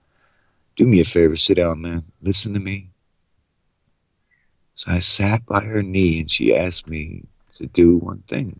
[0.75, 2.03] Do me a favor, sit down, man.
[2.21, 2.89] Listen to me.
[4.75, 7.23] So I sat by her knee and she asked me
[7.55, 8.59] to do one thing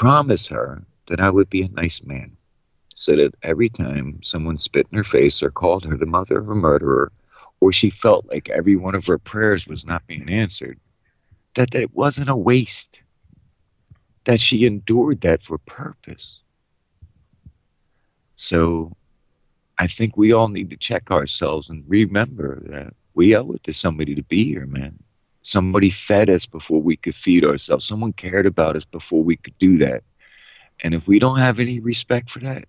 [0.00, 2.34] promise her that I would be a nice man
[2.94, 6.48] so that every time someone spit in her face or called her the mother of
[6.48, 7.12] a murderer
[7.60, 10.80] or she felt like every one of her prayers was not being answered,
[11.54, 13.02] that, that it wasn't a waste,
[14.24, 16.40] that she endured that for purpose.
[18.40, 18.96] So
[19.78, 23.74] I think we all need to check ourselves and remember that we owe it to
[23.74, 24.98] somebody to be here, man.
[25.42, 27.86] Somebody fed us before we could feed ourselves.
[27.86, 30.04] Someone cared about us before we could do that.
[30.82, 32.64] And if we don't have any respect for that,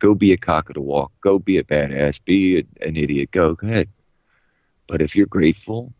[0.00, 1.12] go be a cock of the walk.
[1.22, 2.22] Go be a badass.
[2.22, 3.30] Be a, an idiot.
[3.30, 3.88] Go, go ahead.
[4.86, 5.94] But if you're grateful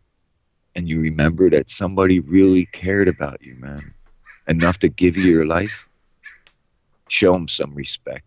[0.75, 3.95] and you remember that somebody really cared about you, man,
[4.47, 5.89] enough to give you your life,
[7.07, 8.25] show them some respect.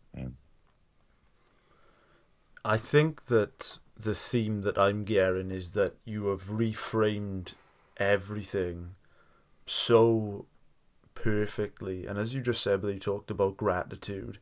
[2.64, 7.54] I think that the theme that I'm getting is that you have reframed
[7.98, 8.94] everything
[9.66, 10.46] so
[11.14, 12.06] perfectly.
[12.06, 14.38] And as you just said, you talked about gratitude.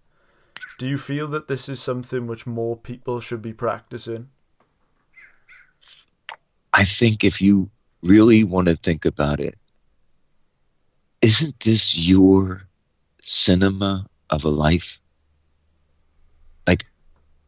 [0.78, 4.28] Do you feel that this is something which more people should be practicing?
[6.72, 7.70] I think if you
[8.02, 9.58] really want to think about it,
[11.20, 12.62] isn't this your
[13.20, 15.01] cinema of a life?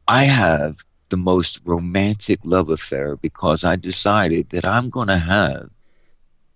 [0.06, 5.70] I have the most romantic love affair because I decided that I'm going to have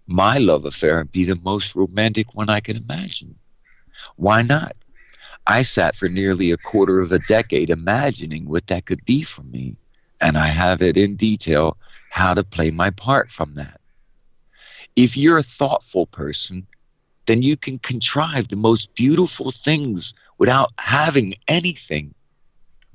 [0.07, 3.37] my love affair be the most romantic one I can imagine.
[4.17, 4.73] Why not?
[5.47, 9.43] I sat for nearly a quarter of a decade imagining what that could be for
[9.43, 9.77] me,
[10.21, 11.79] and I have it in detail
[12.11, 13.81] how to play my part from that.
[14.95, 16.67] If you're a thoughtful person,
[17.27, 22.15] then you can contrive the most beautiful things without having anything.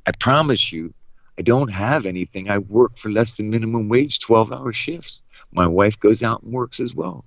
[0.06, 0.94] I promise you,
[1.38, 2.50] I don't have anything.
[2.50, 5.22] I work for less than minimum wage, 12 hour shifts.
[5.52, 7.26] My wife goes out and works as well.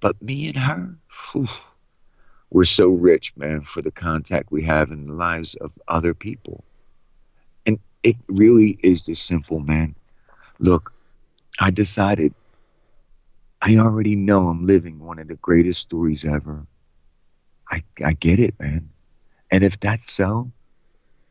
[0.00, 0.96] But me and her,
[1.32, 1.48] whew,
[2.50, 6.64] we're so rich, man, for the contact we have in the lives of other people.
[7.66, 9.94] And it really is this simple, man.
[10.58, 10.92] Look,
[11.58, 12.34] I decided
[13.60, 16.66] I already know I'm living one of the greatest stories ever.
[17.70, 18.90] I, I get it, man.
[19.50, 20.52] And if that's so,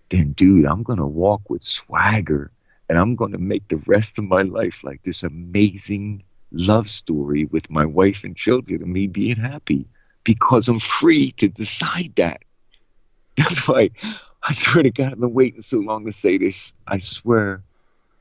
[0.10, 2.52] then, dude, I'm going to walk with swagger
[2.90, 7.46] and I'm going to make the rest of my life like this amazing love story
[7.46, 9.88] with my wife and children and me being happy
[10.24, 12.42] because I'm free to decide that.
[13.38, 13.92] That's why
[14.44, 16.74] I swear to God, I've been waiting so long to say this.
[16.88, 17.64] I swear.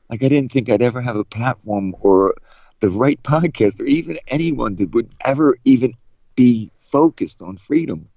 [0.09, 2.35] Like I didn't think I'd ever have a platform or
[2.79, 5.93] the right podcast or even anyone that would ever even
[6.35, 8.09] be focused on freedom.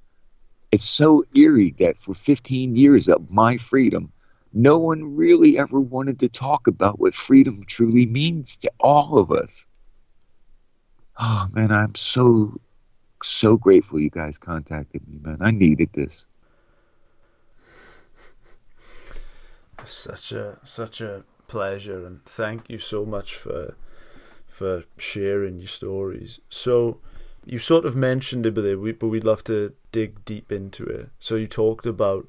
[0.71, 4.13] It's so eerie that for 15 years of my freedom,
[4.53, 9.31] no one really ever wanted to talk about what freedom truly means to all of
[9.31, 9.67] us.
[11.19, 12.61] Oh man, I'm so
[13.23, 15.39] so grateful you guys contacted me, man.
[15.41, 16.27] I needed this.
[19.85, 23.75] Such a such a pleasure and thank you so much for
[24.47, 26.41] for sharing your stories.
[26.51, 27.01] So
[27.49, 31.09] you sort of mentioned it, but we'd love to dig deep into it.
[31.19, 32.27] So you talked about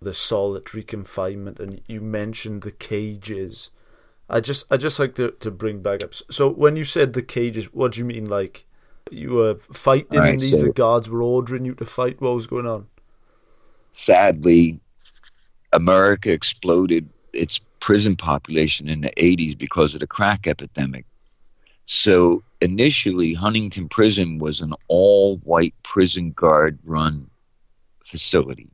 [0.00, 3.70] the solitary confinement, and you mentioned the cages.
[4.30, 6.14] I just I just like to, to bring back up.
[6.30, 8.26] So when you said the cages, what do you mean?
[8.26, 8.64] Like
[9.10, 12.20] you were fighting, right, and these so the guards were ordering you to fight.
[12.20, 12.86] What was going on?
[13.90, 14.80] Sadly,
[15.72, 21.04] America exploded its prison population in the 80s because of the crack epidemic.
[21.84, 27.28] So initially, Huntingdon Prison was an all white prison guard run
[28.04, 28.70] facility.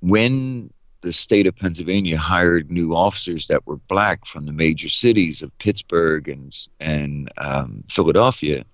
[0.00, 5.42] When the state of Pennsylvania hired new officers that were black from the major cities
[5.42, 8.64] of Pittsburgh and, and um, Philadelphia,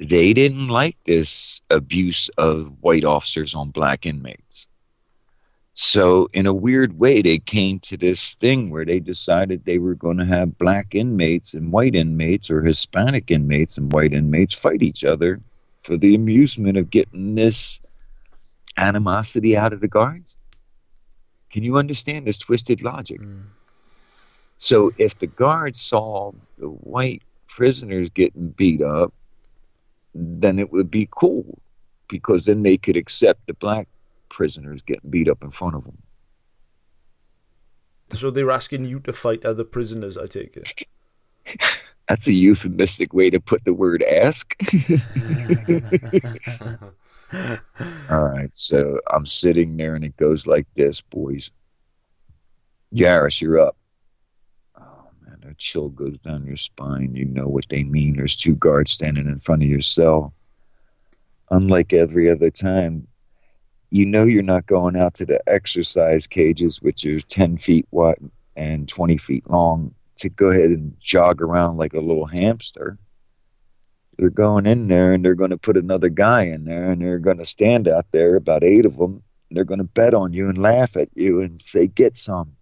[0.00, 4.67] they didn't like this abuse of white officers on black inmates.
[5.80, 9.94] So, in a weird way, they came to this thing where they decided they were
[9.94, 14.82] going to have black inmates and white inmates, or Hispanic inmates and white inmates, fight
[14.82, 15.40] each other
[15.78, 17.80] for the amusement of getting this
[18.76, 20.36] animosity out of the guards.
[21.48, 23.20] Can you understand this twisted logic?
[23.20, 23.44] Mm.
[24.56, 29.14] So, if the guards saw the white prisoners getting beat up,
[30.12, 31.56] then it would be cool
[32.08, 33.86] because then they could accept the black
[34.28, 35.98] prisoners getting beat up in front of them.
[38.10, 40.82] So they were asking you to fight other prisoners, I take it.
[42.08, 44.56] That's a euphemistic way to put the word ask.
[48.10, 51.50] All right, so I'm sitting there and it goes like this, boys.
[52.94, 53.76] Yarris, you're up.
[54.80, 57.14] Oh man, a chill goes down your spine.
[57.14, 58.16] You know what they mean.
[58.16, 60.32] There's two guards standing in front of your cell.
[61.50, 63.06] Unlike every other time,
[63.90, 68.18] you know you're not going out to the exercise cages, which are 10 feet wide
[68.56, 72.98] and 20 feet long, to go ahead and jog around like a little hamster.
[74.18, 77.20] They're going in there and they're going to put another guy in there and they're
[77.20, 80.32] going to stand out there, about eight of them, and they're going to bet on
[80.32, 82.56] you and laugh at you and say, get some.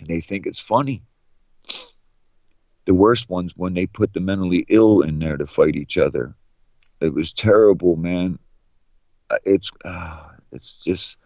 [0.00, 1.02] And they think it's funny.
[2.84, 6.34] The worst ones when they put the mentally ill in there to fight each other.
[7.00, 8.38] It was terrible, man.
[9.30, 11.18] Uh, it's uh, it's just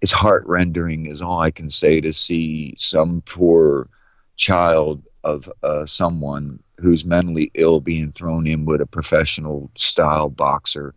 [0.00, 3.88] it's heart rendering is all I can say to see some poor
[4.36, 10.94] child of uh, someone who's mentally ill being thrown in with a professional style boxer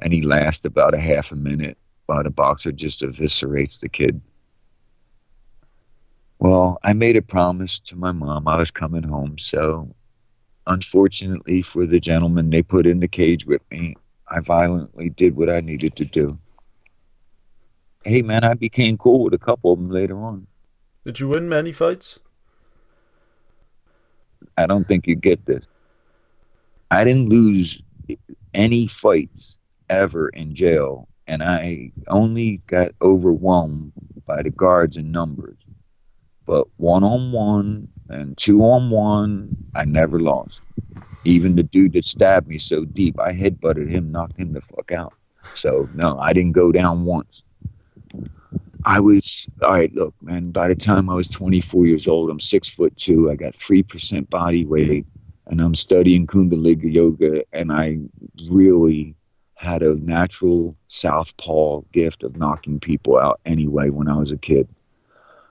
[0.00, 4.20] and he lasts about a half a minute while the boxer just eviscerates the kid.
[6.38, 9.94] Well, I made a promise to my mom I was coming home, so
[10.66, 13.96] unfortunately for the gentleman they put in the cage with me,
[14.28, 16.38] I violently did what I needed to do
[18.06, 20.46] hey man, I became cool with a couple of them later on.
[21.04, 22.20] Did you win many fights?
[24.56, 25.66] I don't think you get this.
[26.90, 27.82] I didn't lose
[28.54, 29.58] any fights
[29.90, 33.92] ever in jail, and I only got overwhelmed
[34.24, 35.58] by the guards in numbers.
[36.46, 40.62] But one on one and two on one, I never lost.
[41.26, 44.92] Even the dude that stabbed me so deep, I headbutted him, knocked him the fuck
[44.92, 45.12] out.
[45.54, 47.42] So no, I didn't go down once.
[48.84, 49.92] I was all right.
[49.92, 50.52] Look, man.
[50.52, 53.28] By the time I was 24 years old, I'm six foot two.
[53.28, 55.04] I got three percent body weight,
[55.48, 57.42] and I'm studying Kundalini yoga.
[57.52, 57.98] And I
[58.48, 59.16] really
[59.54, 64.68] had a natural southpaw gift of knocking people out anyway when I was a kid.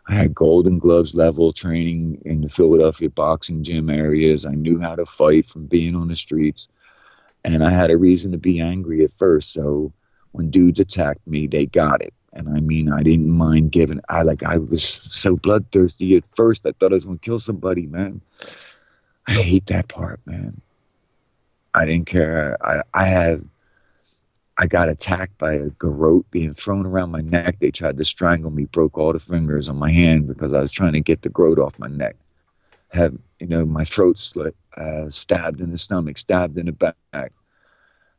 [0.08, 4.46] I had Golden Gloves level training in the Philadelphia boxing gym areas.
[4.46, 6.68] I knew how to fight from being on the streets,
[7.44, 9.52] and I had a reason to be angry at first.
[9.52, 9.94] So
[10.32, 14.02] when dudes attacked me, they got it and I mean, I didn't mind giving.
[14.10, 16.66] I like, I was so bloodthirsty at first.
[16.66, 18.22] I thought I was going to kill somebody, man.
[19.26, 20.62] I hate that part, man.
[21.74, 22.58] I didn't care.
[22.62, 23.42] I, I have,
[24.58, 27.58] I got attacked by a garrote being thrown around my neck.
[27.60, 30.72] They tried to strangle me, broke all the fingers on my hand because I was
[30.72, 32.16] trying to get the garrote off my neck.
[32.90, 36.96] Have, you know, my throat slit, uh, stabbed in the stomach, stabbed in the back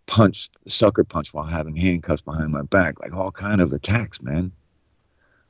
[0.06, 4.52] punch, sucker punch while having handcuffs behind my back, like all kind of attacks, man.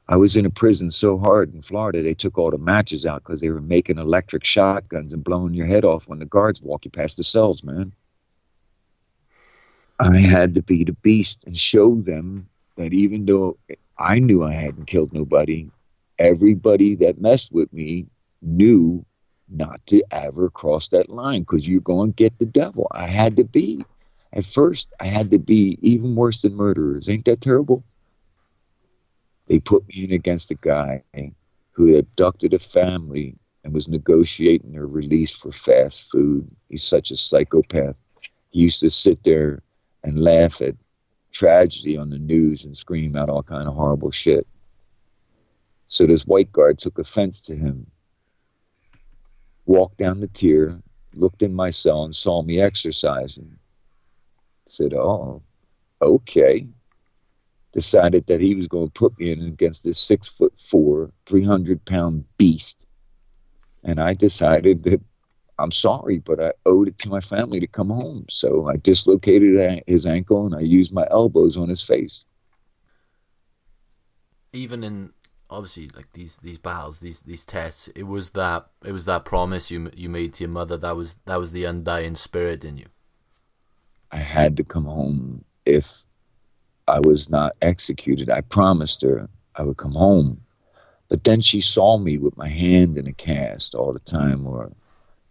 [0.09, 3.22] I was in a prison so hard in Florida, they took all the matches out
[3.22, 6.84] because they were making electric shotguns and blowing your head off when the guards walk
[6.84, 7.93] you past the cells, man.
[9.99, 13.57] I had to be the beast and show them that even though
[13.99, 15.70] I knew I hadn't killed nobody,
[16.18, 18.07] everybody that messed with me
[18.42, 19.05] knew
[19.49, 22.88] not to ever cross that line because you're going to get the devil.
[22.92, 23.84] I had to be.
[24.32, 27.09] At first, I had to be even worse than murderers.
[27.09, 27.82] Ain't that terrible?
[29.47, 31.05] They put me in against a guy
[31.72, 36.49] who abducted a family and was negotiating their release for fast food.
[36.68, 37.97] He's such a psychopath.
[38.51, 39.62] He used to sit there
[40.07, 40.76] and laugh at
[41.32, 44.46] tragedy on the news and scream out all kind of horrible shit.
[45.88, 47.86] So this white guard took offense to him,
[49.66, 50.80] walked down the tier,
[51.12, 53.59] looked in my cell and saw me exercising
[54.68, 55.42] said, "Oh,
[56.02, 56.66] okay."
[57.72, 61.44] Decided that he was going to put me in against this six foot four, three
[61.44, 62.86] hundred pound beast,
[63.84, 65.00] and I decided that
[65.59, 68.26] I'm sorry, but I owed it to my family to come home.
[68.28, 72.24] So I dislocated his ankle and I used my elbows on his face.
[74.52, 75.12] Even in
[75.48, 79.70] obviously like these these battles, these these tests, it was that it was that promise
[79.70, 82.86] you you made to your mother that was that was the undying spirit in you.
[84.12, 86.04] I had to come home if
[86.86, 88.30] I was not executed.
[88.30, 90.42] I promised her I would come home.
[91.09, 94.72] But then she saw me with my hand in a cast all the time or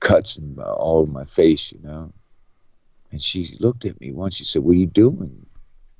[0.05, 2.13] cuts in, all over my face, you know.
[3.11, 4.35] And she looked at me once.
[4.35, 5.45] She said, What are you doing?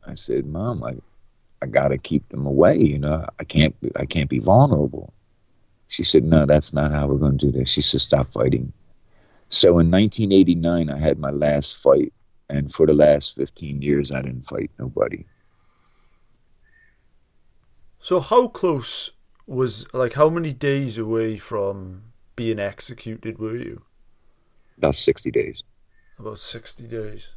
[0.06, 0.94] I said, Mom, I,
[1.62, 3.26] I gotta keep them away, you know.
[3.40, 5.14] I can't I can't be vulnerable.
[5.88, 7.70] She said, No, that's not how we're gonna do this.
[7.70, 8.72] She said, Stop fighting.
[9.50, 12.12] So in 1989, I had my last fight
[12.50, 15.26] and for the last 15 years i didn't fight nobody
[18.00, 19.12] so how close
[19.48, 22.04] was like how many days away from
[22.36, 23.82] being executed were you
[24.78, 25.64] about 60 days
[26.20, 27.30] about 60 days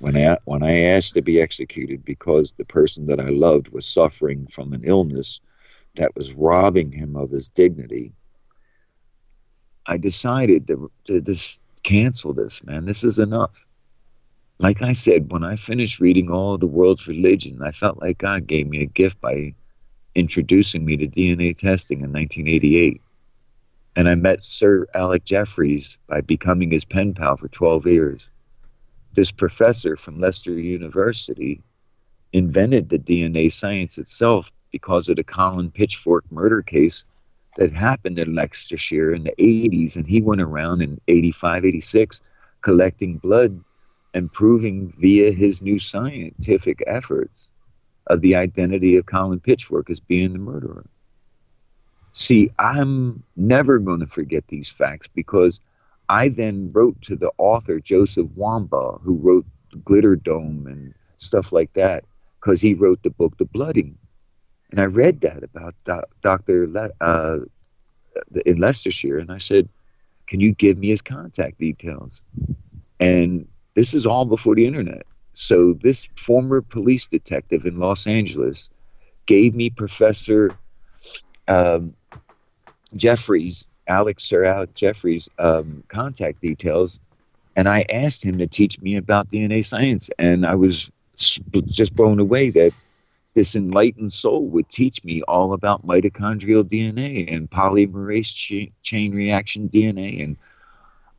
[0.00, 3.86] when I when I asked to be executed because the person that I loved was
[3.86, 5.40] suffering from an illness
[5.94, 8.12] that was robbing him of his dignity,
[9.86, 12.86] I decided to, to just cancel this, man.
[12.86, 13.64] This is enough
[14.60, 18.46] like I said, when I finished reading all the world's religion, I felt like God
[18.46, 19.54] gave me a gift by
[20.14, 23.02] introducing me to DNA testing in 1988.
[23.96, 28.32] And I met Sir Alec Jeffreys by becoming his pen pal for 12 years.
[29.12, 31.62] This professor from Leicester University
[32.32, 37.04] invented the DNA science itself because of the Colin Pitchfork murder case
[37.56, 39.94] that happened in Leicestershire in the 80s.
[39.94, 42.20] And he went around in 85, 86
[42.62, 43.62] collecting blood
[44.14, 47.52] and proving via his new scientific efforts
[48.08, 50.84] of the identity of Colin Pitchfork as being the murderer.
[52.14, 55.58] See, I'm never going to forget these facts because
[56.08, 59.46] I then wrote to the author, Joseph Wambaugh, who wrote
[59.84, 62.04] Glitter Dome and stuff like that,
[62.40, 63.98] because he wrote the book, The Blooding.
[64.70, 65.74] And I read that about
[66.20, 66.68] Dr.
[66.68, 67.38] Le- uh,
[68.46, 69.68] in Leicestershire, and I said,
[70.28, 72.22] Can you give me his contact details?
[73.00, 75.04] And this is all before the internet.
[75.32, 78.70] So this former police detective in Los Angeles
[79.26, 80.56] gave me Professor
[81.48, 81.94] um,
[82.96, 87.00] Jeffreys, Alex Sir Alex Jeffreys, um, contact details,
[87.56, 92.18] and I asked him to teach me about DNA science, and I was just blown
[92.18, 92.72] away that
[93.34, 99.68] this enlightened soul would teach me all about mitochondrial DNA and polymerase cha- chain reaction
[99.68, 100.36] DNA and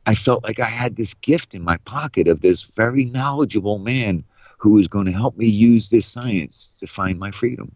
[0.06, 4.24] I felt like I had this gift in my pocket of this very knowledgeable man
[4.58, 7.74] who was going to help me use this science to find my freedom.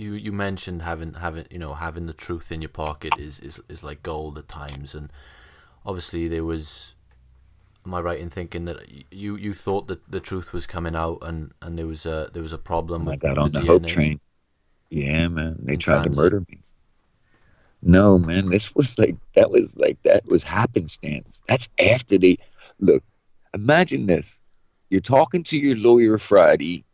[0.00, 3.60] You you mentioned having having you know having the truth in your pocket is is,
[3.68, 5.12] is like gold at times, and
[5.84, 6.94] obviously there was.
[7.86, 11.20] Am I right in thinking that you, you thought that the truth was coming out
[11.22, 13.08] and, and there was a there was a problem?
[13.08, 14.20] I got on the, the hope train.
[14.90, 16.12] Yeah, man, they tried transit.
[16.12, 16.58] to murder me.
[17.82, 21.42] No, man, this was like that was like that was happenstance.
[21.48, 22.38] That's after they
[22.80, 23.02] look.
[23.54, 24.40] Imagine this:
[24.90, 26.84] you're talking to your lawyer Friday,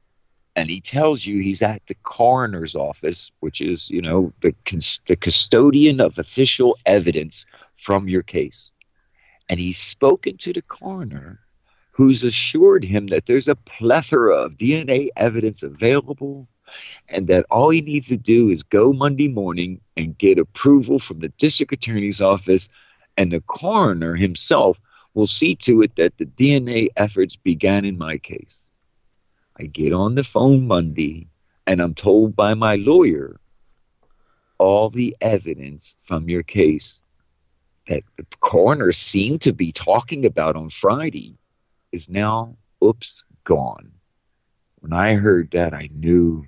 [0.57, 4.55] and he tells you he's at the coroner's office, which is you know the
[5.07, 8.73] the custodian of official evidence from your case,
[9.49, 11.41] and he's spoken to the coroner,
[11.93, 16.49] who's assured him that there's a plethora of DNA evidence available
[17.09, 21.21] and that all he needs to do is go Monday morning and get approval from
[21.21, 22.69] the district attorney's office,
[23.17, 24.81] and the coroner himself
[25.15, 28.66] will see to it that the DNA efforts began in my case.
[29.59, 31.29] I get on the phone Monday,
[31.67, 33.41] and I'm told by my lawyer
[34.59, 37.03] all the evidence from your case
[37.87, 41.39] that the coroner seemed to be talking about on Friday
[41.93, 43.93] is now, oops, gone.
[44.81, 46.47] When I heard that, I knew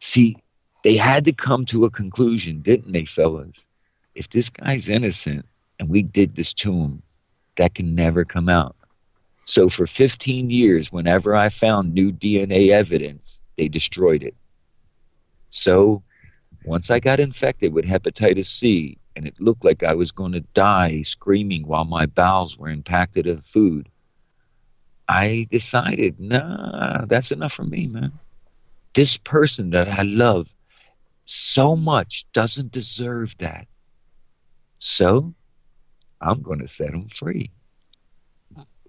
[0.00, 0.36] See,
[0.84, 3.66] they had to come to a conclusion, didn't they, fellas?
[4.14, 5.46] If this guy's innocent
[5.78, 7.02] and we did this to him,
[7.56, 8.76] that can never come out.
[9.48, 14.34] So for 15 years, whenever I found new DNA evidence, they destroyed it.
[15.48, 16.02] So
[16.64, 20.40] once I got infected with hepatitis C and it looked like I was going to
[20.40, 23.88] die screaming while my bowels were impacted of food,
[25.08, 28.12] I decided, nah, that's enough for me, man
[28.94, 30.52] this person that I love
[31.24, 33.68] so much doesn't deserve that.
[34.80, 35.34] So
[36.20, 37.52] I'm going to set him free.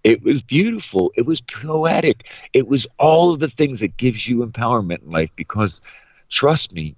[0.03, 1.11] It was beautiful.
[1.15, 2.29] It was poetic.
[2.53, 5.81] It was all of the things that gives you empowerment in life because
[6.29, 6.95] trust me,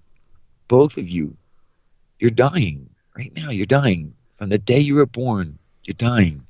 [0.68, 1.36] both of you,
[2.20, 3.50] you're dying right now.
[3.50, 4.14] You're dying.
[4.34, 6.46] From the day you were born, you're dying.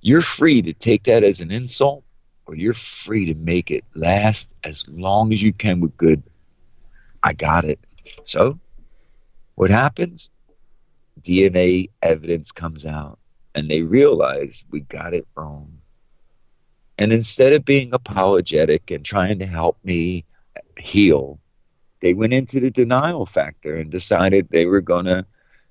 [0.00, 2.04] You're free to take that as an insult
[2.46, 6.22] or you're free to make it last as long as you can with good.
[7.22, 7.78] I got it.
[8.24, 8.58] So,
[9.54, 10.30] what happens?
[11.20, 13.18] DNA evidence comes out,
[13.54, 15.78] and they realize we got it wrong.
[16.98, 20.24] And instead of being apologetic and trying to help me
[20.78, 21.40] heal,
[22.00, 25.26] they went into the denial factor and decided they were going to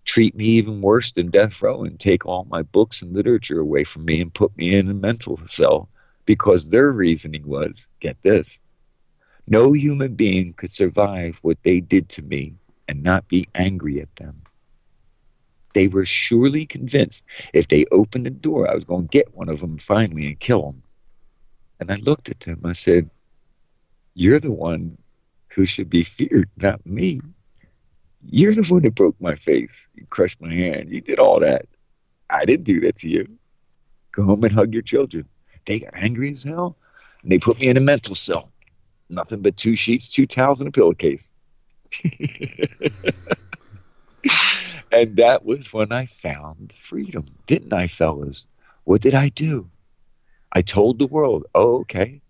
[0.05, 3.83] treat me even worse than death row and take all my books and literature away
[3.83, 5.89] from me and put me in a mental cell
[6.25, 8.59] because their reasoning was get this
[9.47, 12.55] no human being could survive what they did to me
[12.87, 14.42] and not be angry at them.
[15.73, 19.49] They were surely convinced if they opened the door, I was going to get one
[19.49, 20.83] of them finally and kill them.
[21.79, 22.61] And I looked at them.
[22.63, 23.09] I said,
[24.13, 24.97] You're the one
[25.49, 27.21] who should be feared, not me.
[28.25, 29.87] You're the one that broke my face.
[29.95, 30.91] You crushed my hand.
[30.91, 31.65] You did all that.
[32.29, 33.25] I didn't do that to you.
[34.11, 35.27] Go home and hug your children.
[35.65, 36.77] They got angry as hell.
[37.21, 38.51] And they put me in a mental cell.
[39.09, 41.31] Nothing but two sheets, two towels, and a pillowcase.
[44.93, 48.47] and that was when I found freedom, didn't I, fellas?
[48.85, 49.71] What did I do?
[50.53, 52.21] I told the world, oh, okay.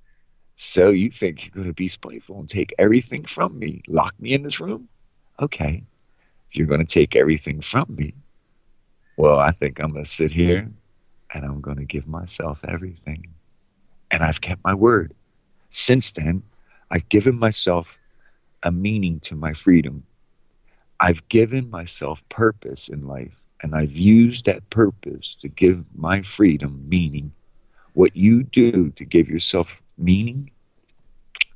[0.58, 4.34] So you think you're going to be spiteful and take everything from me, lock me
[4.34, 4.90] in this room?
[5.42, 5.86] Okay.
[6.50, 8.16] if you're going to take everything from me,
[9.18, 10.72] well, I think I'm going to sit here
[11.34, 13.34] and I'm going to give myself everything.
[14.12, 15.14] And I've kept my word.
[15.72, 16.44] Since then,
[16.92, 18.00] I've given myself
[18.64, 20.06] a meaning to my freedom.
[21.00, 26.88] I've given myself purpose in life, and I've used that purpose to give my freedom
[26.88, 27.34] meaning.
[27.94, 30.52] What you do to give yourself meaning,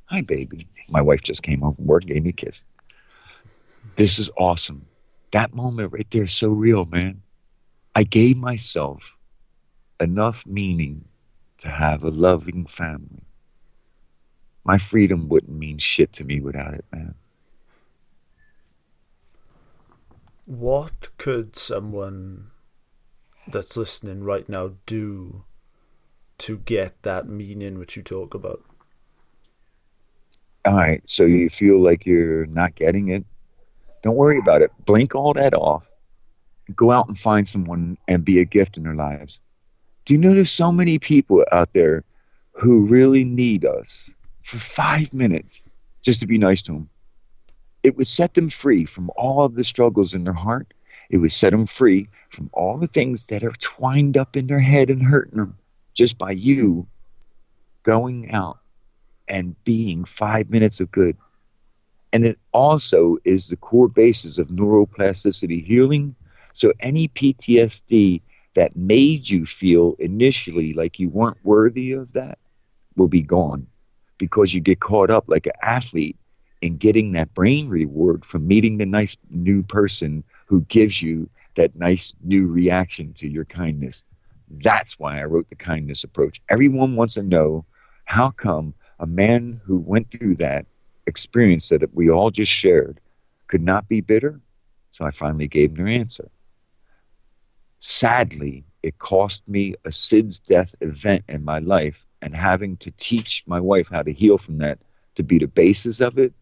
[0.06, 0.66] hi, baby.
[0.90, 2.64] My wife just came home from work, and gave me a kiss.
[3.96, 4.86] This is awesome.
[5.32, 7.22] That moment right there is so real, man.
[7.94, 9.16] I gave myself
[10.00, 11.04] enough meaning
[11.58, 13.22] to have a loving family.
[14.64, 17.14] My freedom wouldn't mean shit to me without it, man.
[20.48, 22.52] What could someone
[23.46, 25.44] that's listening right now do
[26.38, 28.64] to get that meaning which you talk about?
[30.64, 33.26] All right, so you feel like you're not getting it?
[34.02, 34.72] Don't worry about it.
[34.86, 35.86] Blink all that off.
[36.74, 39.40] Go out and find someone and be a gift in their lives.
[40.06, 42.04] Do you know there's so many people out there
[42.52, 44.08] who really need us
[44.40, 45.68] for five minutes
[46.00, 46.88] just to be nice to them?
[47.82, 50.72] It would set them free from all of the struggles in their heart.
[51.10, 54.60] It would set them free from all the things that are twined up in their
[54.60, 55.56] head and hurting them
[55.94, 56.86] just by you
[57.82, 58.58] going out
[59.28, 61.16] and being five minutes of good.
[62.12, 66.14] And it also is the core basis of neuroplasticity healing.
[66.52, 68.22] So any PTSD
[68.54, 72.38] that made you feel initially like you weren't worthy of that
[72.96, 73.66] will be gone
[74.16, 76.16] because you get caught up like an athlete
[76.60, 81.76] in getting that brain reward from meeting the nice new person who gives you that
[81.76, 84.04] nice new reaction to your kindness.
[84.50, 86.40] That's why I wrote the kindness approach.
[86.48, 87.66] Everyone wants to know
[88.04, 90.66] how come a man who went through that
[91.06, 93.00] experience that we all just shared
[93.46, 94.40] could not be bitter?
[94.90, 96.30] So I finally gave them their answer.
[97.78, 103.44] Sadly, it cost me a SIDS death event in my life and having to teach
[103.46, 104.78] my wife how to heal from that
[105.16, 106.32] to be the basis of it.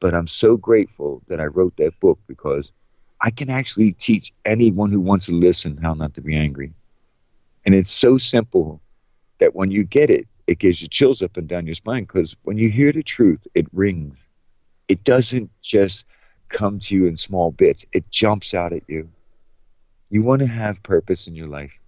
[0.00, 2.72] But I'm so grateful that I wrote that book because
[3.20, 6.72] I can actually teach anyone who wants to listen how not to be angry.
[7.66, 8.80] And it's so simple
[9.38, 12.36] that when you get it, it gives you chills up and down your spine because
[12.42, 14.28] when you hear the truth, it rings.
[14.88, 16.06] It doesn't just
[16.48, 19.10] come to you in small bits, it jumps out at you.
[20.10, 21.82] You want to have purpose in your life.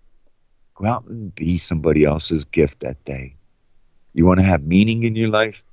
[0.74, 3.36] Go out and be somebody else's gift that day.
[4.12, 5.64] You want to have meaning in your life?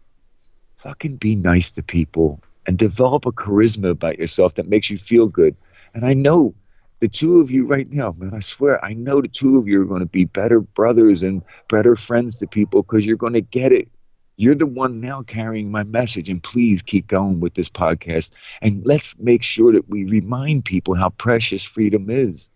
[0.78, 5.28] Fucking be nice to people and develop a charisma about yourself that makes you feel
[5.28, 5.55] good.
[5.95, 6.53] And I know
[6.99, 9.82] the two of you right now, man, I swear, I know the two of you
[9.82, 13.41] are going to be better brothers and better friends to people because you're going to
[13.41, 13.89] get it.
[14.36, 18.30] You're the one now carrying my message, and please keep going with this podcast.
[18.61, 22.51] And let's make sure that we remind people how precious freedom is.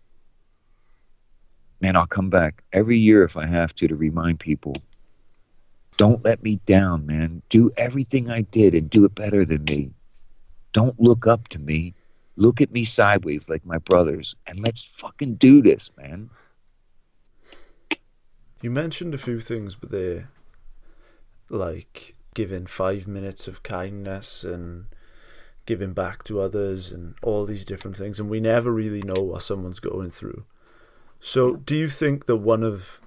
[1.80, 4.76] Man, I'll come back every year if I have to to remind people
[6.02, 7.42] don't let me down, man.
[7.48, 9.92] Do everything I did and do it better than me.
[10.72, 11.94] Don't look up to me.
[12.34, 16.28] Look at me sideways like my brothers, and let's fucking do this, man.
[18.62, 20.30] You mentioned a few things but there
[21.48, 24.86] like giving five minutes of kindness and
[25.66, 29.44] giving back to others and all these different things and we never really know what
[29.44, 30.44] someone's going through
[31.20, 33.00] so do you think that one of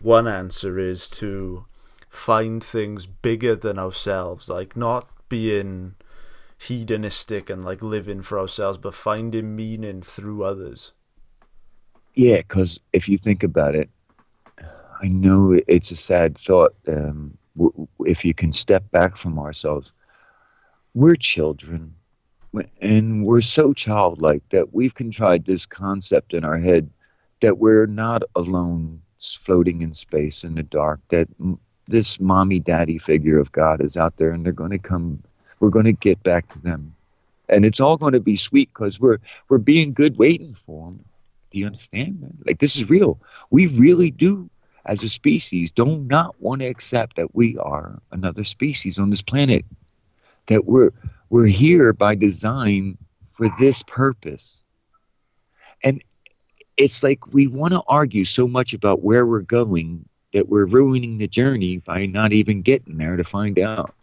[0.00, 1.64] one answer is to
[2.12, 5.94] find things bigger than ourselves like not being
[6.58, 10.92] hedonistic and like living for ourselves but finding meaning through others
[12.14, 13.88] yeah because if you think about it
[15.02, 17.36] i know it's a sad thought um,
[18.06, 19.92] if you can step back from ourselves,
[20.94, 21.94] we're children.
[22.80, 26.90] And we're so childlike that we've contrived this concept in our head
[27.40, 31.28] that we're not alone floating in space in the dark, that
[31.92, 35.22] this mommy daddy figure of God is out there and they're going to come,
[35.60, 36.94] we're going to get back to them.
[37.48, 39.18] And it's all going to be sweet because we're,
[39.48, 41.04] we're being good waiting for them.
[41.50, 42.38] Do you understand?
[42.46, 43.20] Like, this is real.
[43.50, 44.48] We really do
[44.84, 49.22] as a species do not want to accept that we are another species on this
[49.22, 49.64] planet
[50.46, 50.90] that we're
[51.30, 54.64] we're here by design for this purpose
[55.84, 56.02] and
[56.76, 61.18] it's like we want to argue so much about where we're going that we're ruining
[61.18, 63.94] the journey by not even getting there to find out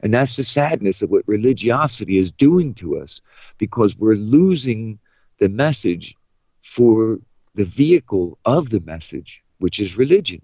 [0.00, 3.20] and that's the sadness of what religiosity is doing to us
[3.58, 4.98] because we're losing
[5.38, 6.14] the message
[6.60, 7.18] for
[7.54, 10.42] the vehicle of the message which is religion.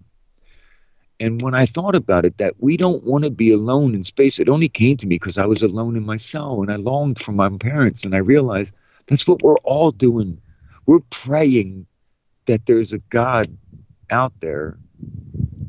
[1.21, 4.41] And when I thought about it, that we don't want to be alone in space,
[4.41, 7.21] it only came to me because I was alone in my cell and I longed
[7.21, 8.05] for my parents.
[8.05, 8.75] And I realized
[9.07, 10.41] that's what we're all doing.
[10.87, 11.87] We're praying
[12.47, 13.47] that there's a God
[14.11, 14.79] out there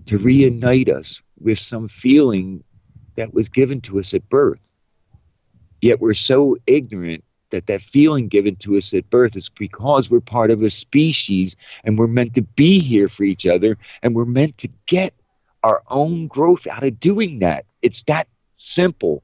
[0.07, 2.63] to reunite us with some feeling
[3.15, 4.71] that was given to us at birth.
[5.81, 10.21] Yet we're so ignorant that that feeling given to us at birth is because we're
[10.21, 14.25] part of a species and we're meant to be here for each other and we're
[14.25, 15.13] meant to get
[15.61, 17.65] our own growth out of doing that.
[17.81, 19.23] It's that simple.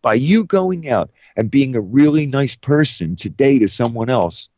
[0.00, 4.48] By you going out and being a really nice person today to someone else,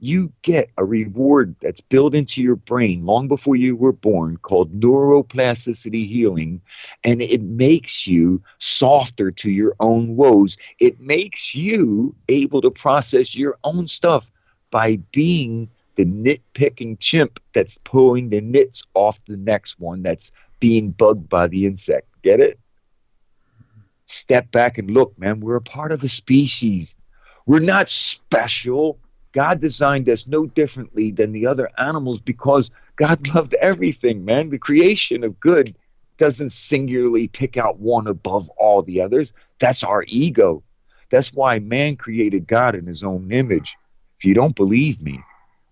[0.00, 4.72] you get a reward that's built into your brain long before you were born called
[4.72, 6.60] neuroplasticity healing.
[7.02, 10.56] And it makes you softer to your own woes.
[10.78, 14.30] It makes you able to process your own stuff
[14.70, 20.30] by being the nitpicking chimp that's pulling the nits off the next one that's
[20.60, 22.06] being bugged by the insect.
[22.22, 22.60] Get it?
[24.06, 25.40] Step back and look, man.
[25.40, 26.96] We're a part of a species.
[27.46, 29.00] We're not special
[29.32, 34.50] God designed us no differently than the other animals because God loved everything, man.
[34.50, 35.76] The creation of good
[36.16, 39.32] doesn't singularly pick out one above all the others.
[39.58, 40.62] That's our ego.
[41.10, 43.76] That's why man created God in his own image.
[44.18, 45.22] If you don't believe me,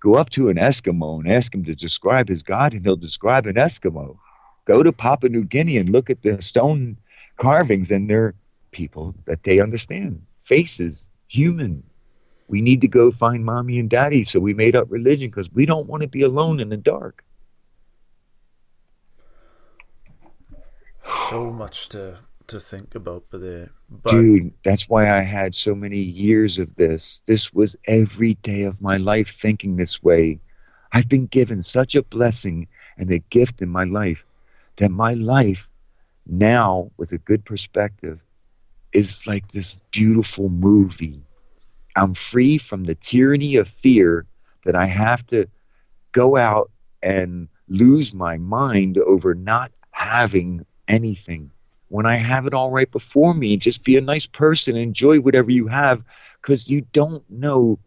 [0.00, 3.46] go up to an Eskimo and ask him to describe his God, and he'll describe
[3.46, 4.16] an Eskimo.
[4.64, 6.98] Go to Papua New Guinea and look at the stone
[7.36, 8.34] carvings, and they're
[8.70, 11.82] people that they understand faces, human,
[12.48, 14.24] we need to go find mommy and daddy.
[14.24, 17.24] So we made up religion because we don't want to be alone in the dark.
[21.30, 22.18] So much to
[22.48, 26.74] to think about, but there, but dude, that's why I had so many years of
[26.76, 27.20] this.
[27.26, 30.40] This was every day of my life thinking this way.
[30.92, 34.24] I've been given such a blessing and a gift in my life
[34.76, 35.68] that my life
[36.26, 38.24] now, with a good perspective,
[38.92, 41.25] is like this beautiful movie
[41.96, 44.26] I'm free from the tyranny of fear
[44.64, 45.46] that I have to
[46.12, 46.70] go out
[47.02, 51.50] and lose my mind over not having anything.
[51.88, 55.50] When I have it all right before me, just be a nice person, enjoy whatever
[55.50, 56.04] you have,
[56.42, 57.78] because you don't know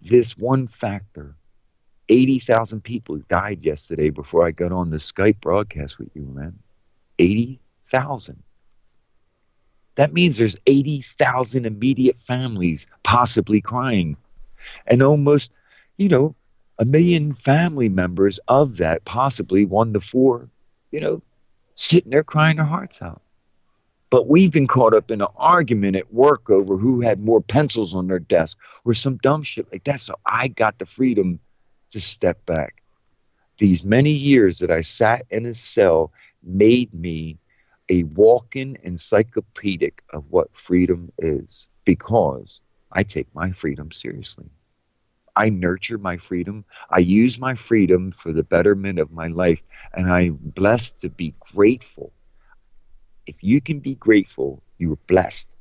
[0.00, 1.36] this one factor.
[2.08, 6.58] 80,000 people died yesterday before I got on the Skype broadcast with you, man.
[7.18, 8.42] 80,000.
[9.96, 14.16] That means there's 80,000 immediate families possibly crying.
[14.86, 15.52] And almost,
[15.98, 16.34] you know,
[16.78, 20.48] a million family members of that, possibly one to four,
[20.90, 21.22] you know,
[21.74, 23.22] sitting there crying their hearts out.
[24.10, 27.94] But we've been caught up in an argument at work over who had more pencils
[27.94, 30.00] on their desk or some dumb shit like that.
[30.00, 31.40] So I got the freedom
[31.90, 32.82] to step back.
[33.58, 36.12] These many years that I sat in a cell
[36.42, 37.38] made me
[37.92, 44.48] a walking encyclopedic of what freedom is because I take my freedom seriously.
[45.36, 46.64] I nurture my freedom.
[46.88, 49.62] I use my freedom for the betterment of my life,
[49.92, 52.14] and I'm blessed to be grateful.
[53.26, 55.54] If you can be grateful, you're blessed.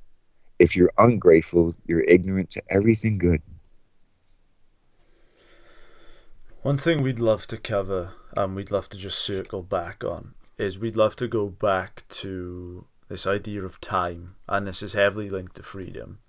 [0.57, 3.41] If you're ungrateful, you're ignorant to everything good.
[6.61, 10.79] One thing we'd love to cover, and we'd love to just circle back on, is
[10.79, 15.55] we'd love to go back to this idea of time, and this is heavily linked
[15.55, 16.19] to freedom.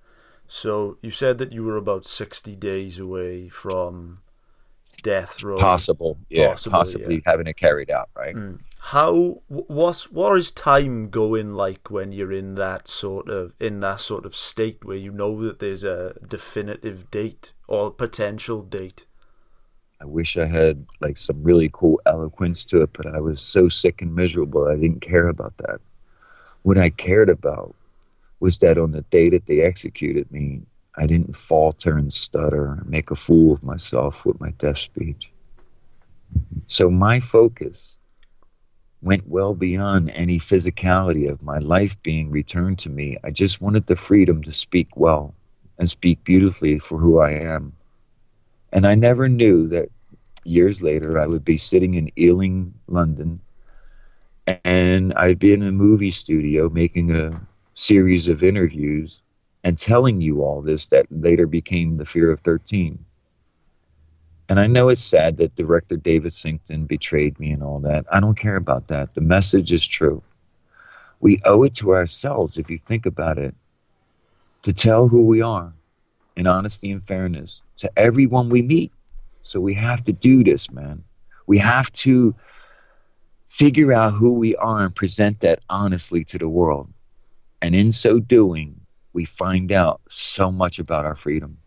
[0.49, 4.18] So you said that you were about sixty days away from
[5.03, 5.57] death row.
[5.57, 7.20] Possible, yeah, Possible, possibly yeah.
[7.24, 8.35] having it carried out, right?
[8.35, 8.61] Mm.
[8.80, 14.01] How what's what is time going like when you're in that sort of in that
[14.01, 19.07] sort of state where you know that there's a definitive date or potential date?
[20.03, 23.68] I wish I had like some really cool eloquence to it, but I was so
[23.68, 24.66] sick and miserable.
[24.66, 25.80] I didn't care about that.
[26.62, 27.76] What I cared about
[28.40, 30.62] was that on the day that they executed me,
[30.98, 35.32] I didn't falter and stutter and make a fool of myself with my death speech.
[36.66, 37.96] So my focus
[39.03, 43.18] went well beyond any physicality of my life being returned to me.
[43.22, 45.32] I just wanted the freedom to speak well
[45.78, 47.72] and speak beautifully for who I am
[48.73, 49.91] and I never knew that
[50.45, 53.41] years later I would be sitting in Ealing, London,
[54.64, 57.41] and I'd be in a movie studio making a
[57.75, 59.23] series of interviews
[59.64, 63.05] and telling you all this that later became The Fear of 13.
[64.49, 68.05] And I know it's sad that director David Sington betrayed me and all that.
[68.12, 69.14] I don't care about that.
[69.14, 70.23] The message is true.
[71.20, 73.55] We owe it to ourselves, if you think about it,
[74.62, 75.73] to tell who we are
[76.37, 78.93] in honesty and fairness to everyone we meet.
[79.43, 81.03] So we have to do this, man.
[81.49, 82.33] We have to
[83.47, 86.93] figure out who we are and present that honestly to the world.
[87.61, 88.80] And in so doing,
[89.12, 91.59] we find out so much about our freedom.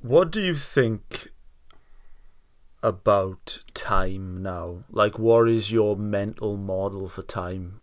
[0.00, 1.28] What do you think
[2.82, 4.82] about time now?
[4.90, 7.80] Like, what is your mental model for time?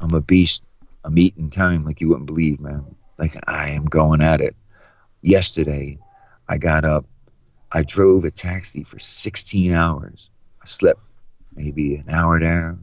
[0.00, 0.66] I'm a beast.
[1.04, 2.96] I'm eating time like you wouldn't believe, man.
[3.18, 4.56] Like, I am going at it.
[5.22, 5.98] Yesterday,
[6.48, 7.06] I got up
[7.72, 10.30] I drove a taxi for 16 hours.
[10.62, 11.00] I slept
[11.54, 12.78] maybe an hour there,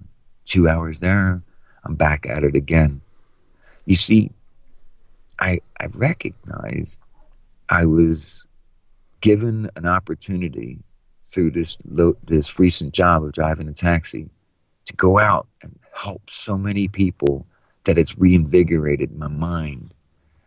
[0.46, 1.42] two hours there.
[1.84, 3.02] I'm back at it again.
[3.86, 4.32] You see,
[5.40, 7.00] I I recognize
[7.70, 8.46] I was
[9.22, 10.80] given an opportunity
[11.26, 11.78] through this
[12.24, 14.30] this recent job of driving a taxi
[14.86, 17.48] to go out and help so many people
[17.86, 19.93] that it's reinvigorated my mind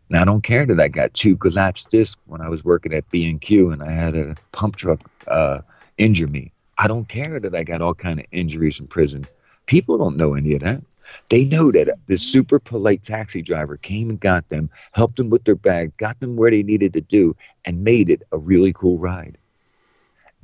[0.09, 3.11] and I don't care that I got two collapsed discs when I was working at
[3.11, 5.61] B&Q and I had a pump truck uh,
[5.99, 6.53] injure me.
[6.79, 9.27] I don't care that I got all kind of injuries in prison.
[9.67, 10.83] People don't know any of that.
[11.29, 15.45] They know that this super polite taxi driver came and got them, helped them with
[15.45, 18.99] their bag, got them where they needed to do, and made it a really cool
[18.99, 19.39] ride.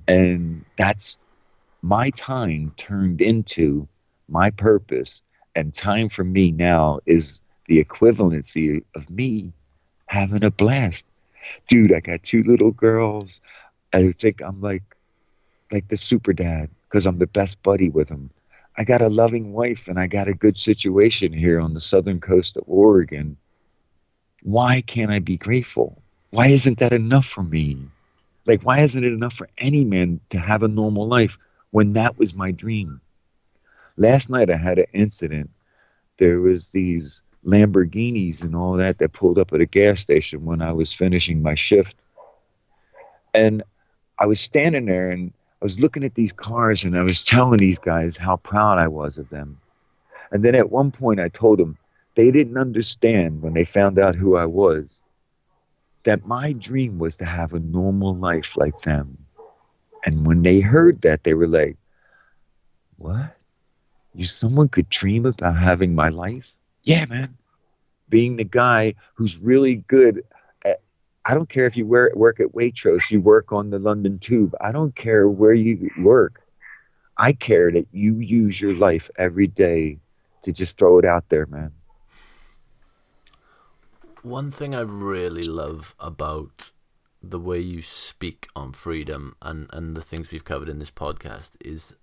[0.09, 1.19] And that's
[1.83, 3.89] my time turned into
[4.29, 5.23] my purpose.
[5.55, 9.53] And time for me now is the equivalency of me
[10.07, 11.07] having a blast.
[11.69, 13.41] Dude, I got two little girls.
[13.93, 14.83] I think I'm like
[15.71, 18.31] like the super dad because I'm the best buddy with them.
[18.77, 22.21] I got a loving wife and I got a good situation here on the southern
[22.21, 23.37] coast of Oregon.
[24.43, 26.03] Why can't I be grateful?
[26.31, 27.79] Why isn't that enough for me?
[28.47, 31.39] Like, why isn't it enough for any man to have a normal life
[31.71, 33.01] when that was my dream?
[33.97, 35.51] Last night I had an incident.
[36.19, 40.63] There was these Lamborghinis and all that that pulled up at a gas station when
[40.63, 41.97] I was finishing my shift.
[43.35, 43.63] And
[44.19, 47.59] I was standing there and I was looking at these cars and I was telling
[47.59, 49.59] these guys how proud I was of them.
[50.31, 51.77] And then at one point I told them
[52.15, 55.01] they didn't understand when they found out who I was
[56.05, 59.19] that my dream was to have a normal life like them.
[60.05, 61.77] And when they heard that, they were like,
[62.97, 63.37] What?
[64.15, 66.59] You someone could dream about having my life?
[66.83, 67.37] Yeah, man,
[68.09, 70.25] being the guy who's really good
[70.65, 70.81] at,
[71.25, 74.55] I don't care if you work at Waitrose, you work on the London Tube.
[74.61, 76.43] I don't care where you work.
[77.17, 79.99] I care that you use your life every day
[80.43, 81.73] to just throw it out there, man.
[84.23, 86.73] One thing I really love about
[87.23, 91.51] the way you speak on freedom and, and the things we've covered in this podcast
[91.61, 91.95] is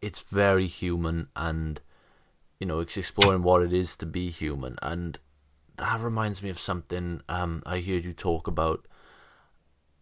[0.00, 1.80] it's very human and
[2.60, 4.76] you know, it's exploring what it is to be human.
[4.82, 5.18] And
[5.76, 8.86] that reminds me of something um, I heard you talk about.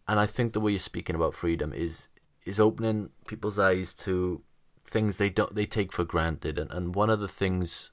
[0.07, 2.07] And I think the way you're speaking about freedom is
[2.45, 4.41] is opening people's eyes to
[4.85, 6.57] things they don't they take for granted.
[6.57, 7.91] And, and one of the things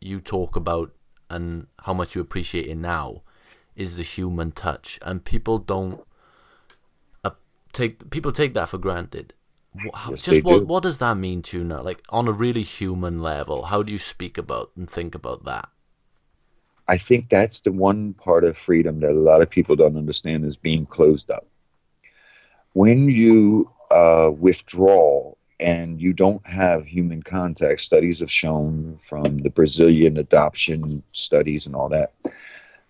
[0.00, 0.92] you talk about
[1.28, 3.22] and how much you appreciate it now
[3.76, 4.98] is the human touch.
[5.02, 6.02] And people don't
[7.22, 7.30] uh,
[7.72, 9.34] take people take that for granted
[10.08, 10.64] yes, just what do.
[10.66, 11.82] what does that mean to you now?
[11.82, 15.68] Like on a really human level, how do you speak about and think about that?
[16.88, 20.44] I think that's the one part of freedom that a lot of people don't understand
[20.44, 21.46] is being closed up.
[22.72, 29.50] When you uh, withdraw and you don't have human contact, studies have shown from the
[29.50, 32.12] Brazilian adoption studies and all that,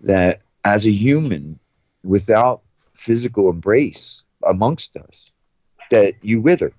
[0.01, 1.59] that as a human,
[2.03, 2.63] without
[2.95, 5.33] physical embrace amongst us,
[5.91, 6.73] that you wither.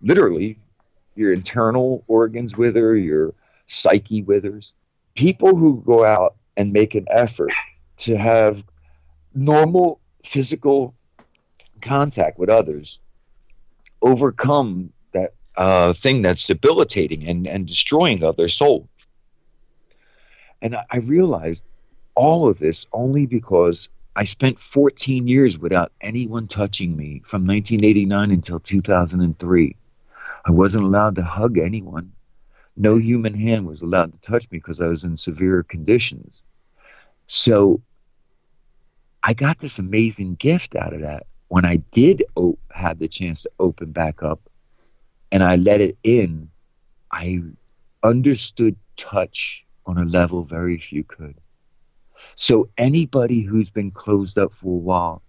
[0.00, 0.56] Literally,
[1.14, 3.34] your internal organs wither, your
[3.66, 4.72] psyche withers.
[5.14, 7.52] People who go out and make an effort
[7.98, 8.64] to have
[9.34, 10.94] normal physical
[11.80, 13.00] contact with others
[14.02, 18.88] overcome that uh, thing that's debilitating and, and destroying of their soul.
[20.62, 21.64] And I realized
[22.14, 23.88] all of this only because
[24.18, 29.76] I spent 14 years without anyone touching me from 1989 until 2003.
[30.44, 32.14] I wasn't allowed to hug anyone.
[32.76, 36.42] No human hand was allowed to touch me because I was in severe conditions.
[37.28, 37.80] So
[39.22, 41.28] I got this amazing gift out of that.
[41.46, 44.40] When I did op- have the chance to open back up
[45.30, 46.50] and I let it in,
[47.12, 47.38] I
[48.02, 51.36] understood touch on a level very few could.
[52.34, 55.22] So anybody who's been closed up for a while,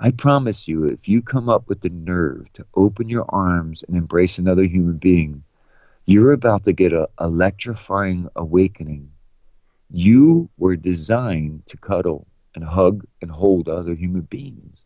[0.00, 3.96] I promise you, if you come up with the nerve to open your arms and
[3.96, 5.44] embrace another human being,
[6.06, 9.12] you're about to get an electrifying awakening.
[9.90, 14.84] You were designed to cuddle and hug and hold other human beings.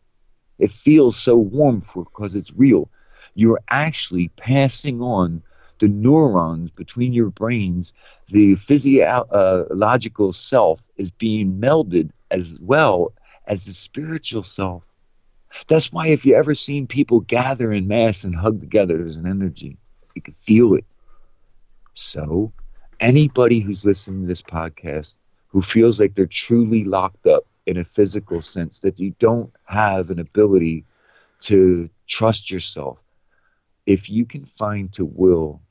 [0.57, 2.89] It feels so warm for because it's real.
[3.33, 5.43] You're actually passing on
[5.79, 7.93] the neurons between your brains,
[8.27, 13.13] the physiological uh, self is being melded as well
[13.47, 14.83] as the spiritual self.
[15.67, 19.25] That's why if you ever seen people gather in mass and hug together, there's an
[19.27, 19.77] energy.
[20.15, 20.85] You can feel it.
[21.93, 22.53] So,
[22.99, 25.17] anybody who's listening to this podcast
[25.47, 30.09] who feels like they're truly locked up in a physical sense, that you don't have
[30.09, 30.85] an ability
[31.41, 33.03] to trust yourself,
[33.85, 35.61] if you can find to will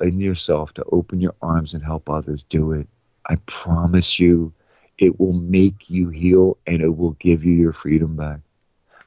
[0.00, 2.88] in yourself to open your arms and help others, do it.
[3.28, 4.52] I promise you,
[4.98, 8.40] it will make you heal and it will give you your freedom back.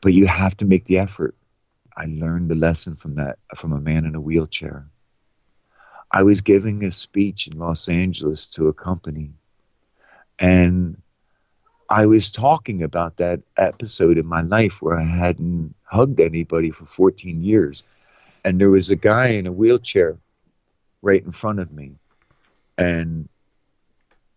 [0.02, 1.36] But you have to make the effort.
[1.96, 4.88] I learned the lesson from that from a man in a wheelchair.
[6.12, 9.32] I was giving a speech in Los Angeles to a company,
[10.38, 11.02] and
[11.89, 16.86] I was talking about that episode in my life where I hadn't hugged anybody for
[16.86, 17.84] 14 years.
[18.44, 20.18] And there was a guy in a wheelchair
[21.04, 21.91] right in front of me.
[22.78, 23.30] And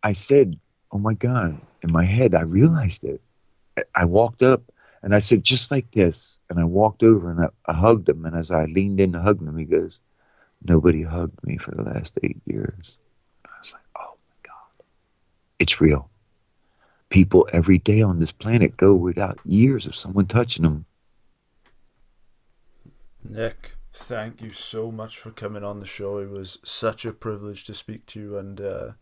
[0.03, 0.59] I said,
[0.93, 3.23] Oh my God, in my head, I realized it.
[3.95, 4.63] I walked up
[5.03, 6.41] and I said, just like this.
[6.51, 8.25] And I walked over and I, I hugged him.
[8.25, 10.01] And as I leaned in to hug him, he goes,
[10.63, 12.99] Nobody hugged me for the last eight years.
[13.45, 14.85] I was like, Oh my God,
[15.59, 16.11] it's real.
[17.09, 20.87] People every day on this planet go without years of someone touching them.
[23.23, 26.19] Nick, thank you so much for coming on the show.
[26.19, 28.93] It was such a privilege to speak to you, and uh,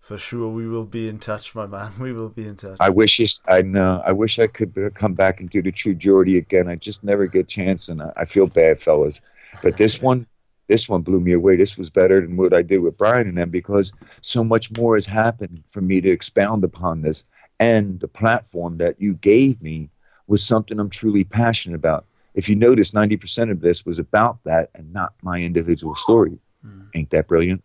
[0.00, 1.92] for sure we will be in touch, my man.
[2.00, 2.78] We will be in touch.
[2.80, 4.02] I wish I know.
[4.04, 6.68] I wish I could come back and do the True Geordie again.
[6.68, 9.20] I just never get a chance, and I, I feel bad, fellas.
[9.62, 10.26] But this one,
[10.68, 11.56] this one blew me away.
[11.56, 14.96] This was better than what I did with Brian and them because so much more
[14.96, 17.24] has happened for me to expound upon this,
[17.58, 19.90] and the platform that you gave me
[20.26, 24.70] was something I'm truly passionate about if you notice, 90% of this was about that
[24.74, 26.38] and not my individual story.
[26.64, 26.88] Mm.
[26.94, 27.62] Ain't that brilliant?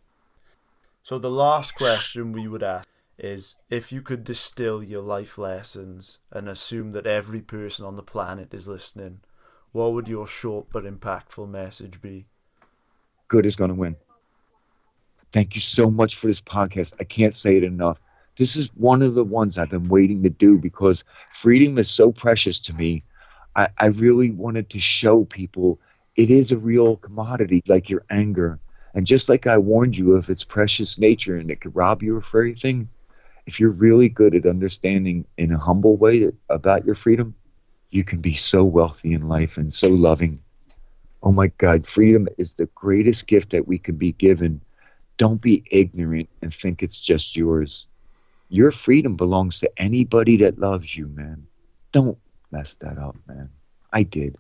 [1.03, 2.88] So, the last question we would ask
[3.18, 8.03] is if you could distill your life lessons and assume that every person on the
[8.03, 9.22] planet is listening,
[9.72, 12.26] what would your short but impactful message be?
[13.28, 13.95] Good is going to win.
[15.32, 16.95] Thank you so much for this podcast.
[16.99, 17.99] I can't say it enough.
[18.38, 22.11] This is one of the ones I've been waiting to do because freedom is so
[22.11, 23.03] precious to me
[23.56, 25.80] I, I really wanted to show people
[26.16, 28.60] it is a real commodity, like your anger.
[28.93, 32.16] And just like I warned you of its precious nature and it could rob you
[32.16, 32.89] of everything,
[33.45, 37.36] if you're really good at understanding in a humble way about your freedom,
[37.91, 40.39] you can be so wealthy in life and so loving.
[41.22, 44.62] Oh my God, freedom is the greatest gift that we can be given.
[45.18, 47.88] Don't be ignorant and think it's just yours.
[48.49, 51.47] Your freedom belongs to anybody that loves you, man.
[51.91, 52.18] Don't
[52.56, 53.49] messed that up, man.
[53.91, 54.38] I did.